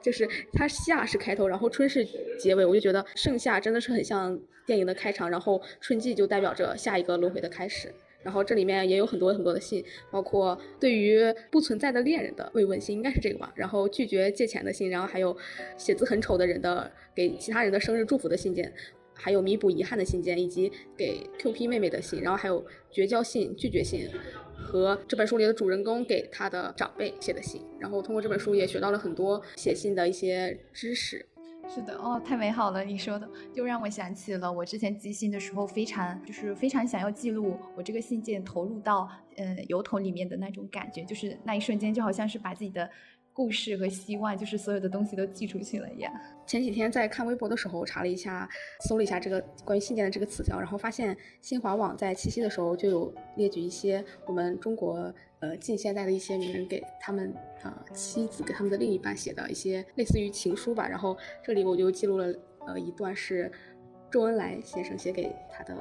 [0.00, 2.06] 就是它夏是开头，然后春是
[2.38, 7.92] 结尾，我就觉得盛夏真的是很像电影的开场，然后春季就代表着下一个轮回的开始。
[8.22, 13.52] 然后这里面也有很多很多的信，包括对于不存在的恋人的慰问信，应该是这个吧。
[13.54, 15.36] 然后拒绝借钱的信，然后还有
[15.76, 18.72] 写字很丑的人的给其他人的生日祝福的信件。
[19.16, 24.08] 还有弥补遗憾的信件，以及给 Q P 妹妹的信，然后还有绝交信、拒绝信，
[24.54, 27.62] 和这本书里的主人公给他的长辈写的信。
[27.80, 31.26] 然后通过这本书也学到了很多写信的一些知识。
[31.68, 32.84] 是的，哦，太美好了！
[32.84, 42.88] 你说的就让我想起了我之前寄信的时候，非常就是非常想要记录我这个信件投入到嗯邮筒里面的那种感觉，就是那一瞬间就好像是把自己的。
[43.36, 46.10] 故事和希望，就是所有的东西都寄出去了一样。
[46.46, 48.48] 前几天在看微博的时候，查了一下，
[48.88, 57.30] 搜了一下这个关于信件的这个词条，然后发现新华网在七夕的时候就有列举一些我们中国呃近现代的一些名人给他们
[57.62, 60.88] 呃妻子给他们的另一半写的一些类似于情书吧。
[60.88, 61.14] 然后
[61.44, 62.34] 这里我就记录了
[62.66, 63.52] 呃一段是
[64.10, 65.76] 周恩来先生写给他的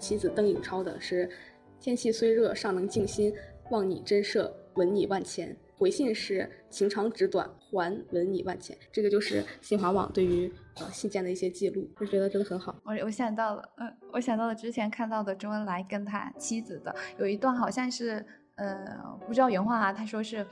[0.00, 1.30] 妻子邓颖超的，是
[1.78, 3.32] 天气虽热尚能静心，
[3.70, 5.56] 望你真摄，吻你万千。
[5.78, 8.76] 回信是情长纸短，还吻你万千。
[8.90, 12.74] 这个就是新华网对于呃信件的一些记录，就觉得真的很好。
[12.84, 18.24] 我我想到了，嗯，我想到了之前看到的周恩来跟他妻子的有一段，好像是
[18.56, 20.46] 呃不知道原话啊，他说是。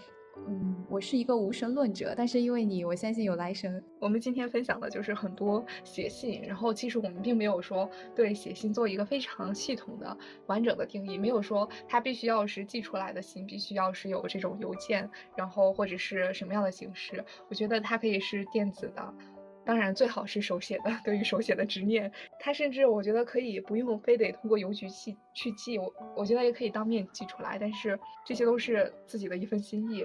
[0.47, 3.83] 嗯，我是一个无神论者，但是因为你，我相信有来生。
[3.99, 10.17] 我们今天分享的就是很多写信，然后其实我们并没有说对写信做一个非常系统的、
[10.47, 17.25] 完整的定义，没有说它必须要是寄出来的信，必须要是有这种邮件，然后或者是什么样的形式。
[17.49, 19.15] 我觉得它可以是电子的。
[19.65, 20.91] 当然，最好是手写的。
[21.05, 27.59] 对于手写的执念，他甚至我觉得可以不用非得通过邮局寄去寄，我我觉得也可以当面寄出来。
[27.59, 30.05] 但是这些都是自己的一份心意。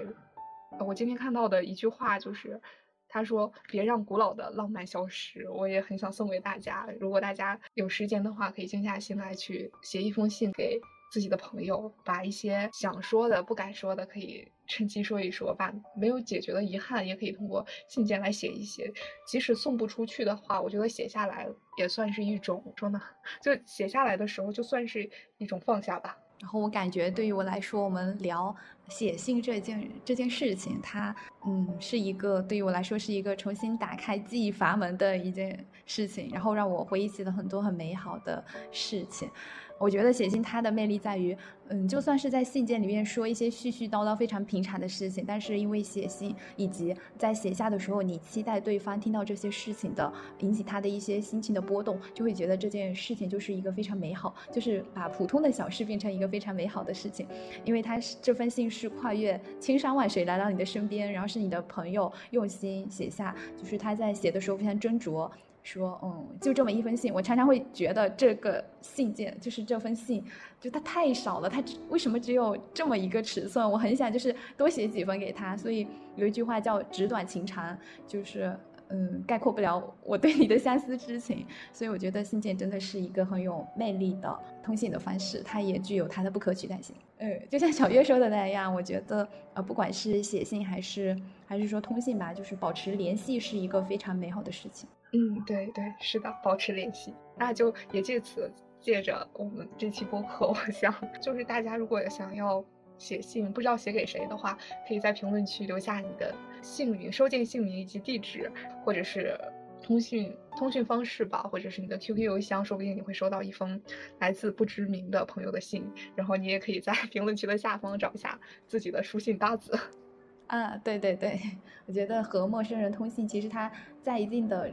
[0.78, 2.60] 我今天看到的一句话就是，
[3.08, 10.80] 他说：“别让古老的浪漫消失。”我也很想送给大家，如果大家有时间的话，可以静下心来去写一封信给。
[11.10, 18.92] 自己的朋友，把一些想说的、不敢说的，可以趁机说一说；把没有解决的遗憾，也可以通过信件来写一写。
[19.26, 23.00] 即使送不出去的话，我觉得写下来也算是一种说呢，
[23.42, 26.16] 就写下来的时候，就算是一种放下吧。
[26.38, 28.54] 然后我感觉，对于我来说，我们聊
[28.90, 31.14] 写信这件这件事情，它
[31.46, 39.30] 嗯是一个对于我来说是一个重新打开记忆阀门的一件事情，然后让我回忆起了很多很美好的事情。
[39.78, 41.34] 我觉得写信它的魅力在于，
[41.68, 57.26] 嗯，就算是在信件里面说一些絮絮叨叨、非常平常的事情，但是因为写信以及在写下的时候，你期待对方听到这些事情的，引起他的一些心情的波动，就会觉得这件事情就是一个非常美好，就是把普通的小事变成一个非常美好的事情。
[57.64, 65.30] 因为他是这封信是是跨越千山万水来到你的身边，然后是你的朋友用心写下，就是他在写的时候非常斟酌。
[65.62, 70.24] 说，嗯，就这么一封信，我常常会觉得这个信件就是这封信，
[70.58, 73.70] 就它太少了，它为什么只有这么一个尺寸？
[73.70, 75.54] 我很想就是多写几封给他。
[75.54, 77.76] 所以有一句话叫“纸短情长”，
[78.08, 78.58] 就是
[78.90, 81.46] 嗯，概括不了我对你的相思之情。
[81.72, 86.94] 所以我觉得信件真的是一个很有魅力的通信的方式，它也具有它的不可取代性。
[87.18, 91.16] 嗯，就像小月说的那样，我觉得呃，不管是写信还是
[91.46, 94.88] 还是说通信吧，就是保持联系是一个非常美好的事情。
[95.12, 97.12] 嗯，对对，是的，保持联系。
[97.36, 102.64] 那就也借此借着我们这期播客， 我想就是大家如果想要
[103.00, 106.32] 写信，不知道写给谁的话，可以在评论区留下你的
[106.62, 108.52] 姓名、收件姓名以及地址，
[108.84, 109.36] 或者是
[109.82, 113.80] 通讯通讯方式吧，或者是你的 QQ 邮箱，说不定你会收到一封
[114.18, 115.90] 来自不知名的朋友的信。
[116.14, 119.76] 然后你也可以在 评论区的下方找一下自己的书信搭子。
[120.46, 121.40] 啊，对对对，
[121.86, 123.70] 我觉得和陌生人通信，其实它
[124.02, 124.70] 在一定的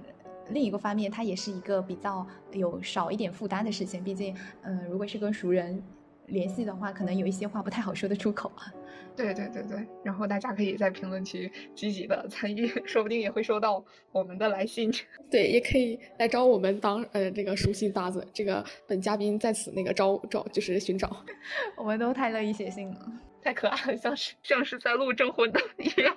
[0.50, 4.04] 另一个方面，它也是一个比较有少一点负担的事情。
[4.04, 5.82] 毕竟，嗯，如果是跟熟人
[6.28, 8.72] 联系的话，可能有一些话不太好说得出口 啊。
[9.16, 14.92] 对对对对，然后大家可以在评论区积极的参与，说不定也会收到我们的来信。
[15.32, 18.26] 对，也可以来找我们当呃这个书信搭子。
[18.32, 21.26] 这个本嘉宾在此那个招招就是寻找，
[21.76, 23.12] 我们都太乐意写信了。
[23.42, 26.14] 太可爱了，像是像是在录征婚的一样，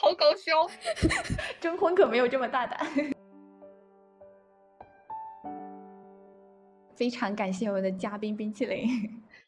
[0.00, 0.52] 好搞笑。
[1.58, 2.86] 征婚可没有这么大胆。
[6.94, 8.86] 非常感谢我们的嘉宾冰淇淋。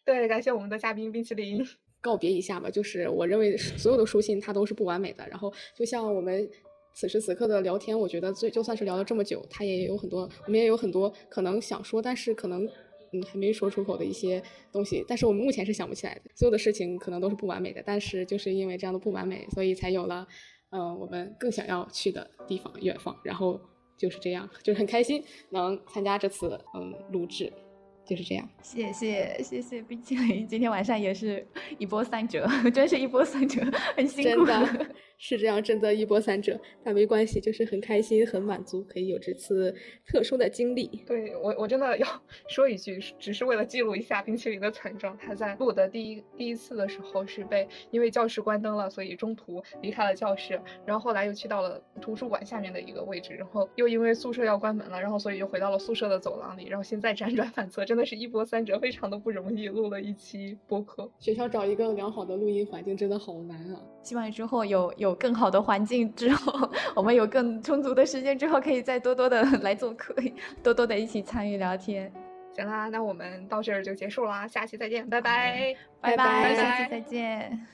[0.04, 1.64] 对，感谢我们的嘉宾冰淇淋。
[2.00, 5.26] 告别一下吧，就是我认为所有的书信它都是不完美的。
[5.28, 6.48] 然后就像我们
[6.94, 12.68] 此时此刻的聊天，我觉得最就算是聊了这么久，它也有很多，我们也有很多可能想说，但是可能。
[13.14, 14.42] 嗯，还没说出口的一些
[14.72, 16.30] 东西，但是我们目前是想不起来的。
[16.34, 20.26] 所有的事情可能都是不完美的，但是就是因为这样的不完美，所以才有了，
[20.70, 23.14] 嗯，我们更想要去的地方——远方。
[23.22, 23.60] 然后
[23.98, 27.52] 就是这样，就是很开心能参加这次嗯录制。
[28.04, 31.46] 就是这样，谢谢谢谢冰淇淋，今天晚上也是
[31.78, 33.62] 一波三折， 真是一波三折，
[33.96, 34.44] 很辛苦。
[34.44, 34.86] 真的
[35.24, 39.72] 是这样，真的一波三折，但没关系，就是很开心，很满足，可以有这次
[40.04, 40.88] 特殊的经历。
[41.06, 42.06] 对我，我真的要
[42.50, 45.16] 说一句，只是为了记录一下冰淇淋的惨状。
[45.16, 57.84] 他在录的第一第一次的时候是被因为教室关灯了，所以中途离开了教室，然后后来又去到了图书馆下面的一个位置，然后又因为宿舍要关门了，然后所以又回到了宿舍的走廊里，然后现在辗转反侧。
[57.84, 61.08] 真的是一波三折，非常的不容易，录了一期播客。
[61.20, 63.80] 学校找一个良好的录音环境真的好难啊！
[64.02, 70.14] 希望之后有有更好的环境之后， 我们有更充足的时间之后，可以再多多的 来做客，
[70.62, 72.12] 多多的一起参与聊天。
[72.54, 77.66] 行啦，那我们到这儿就结束啦，下期再见，拜拜，拜拜，下期再见。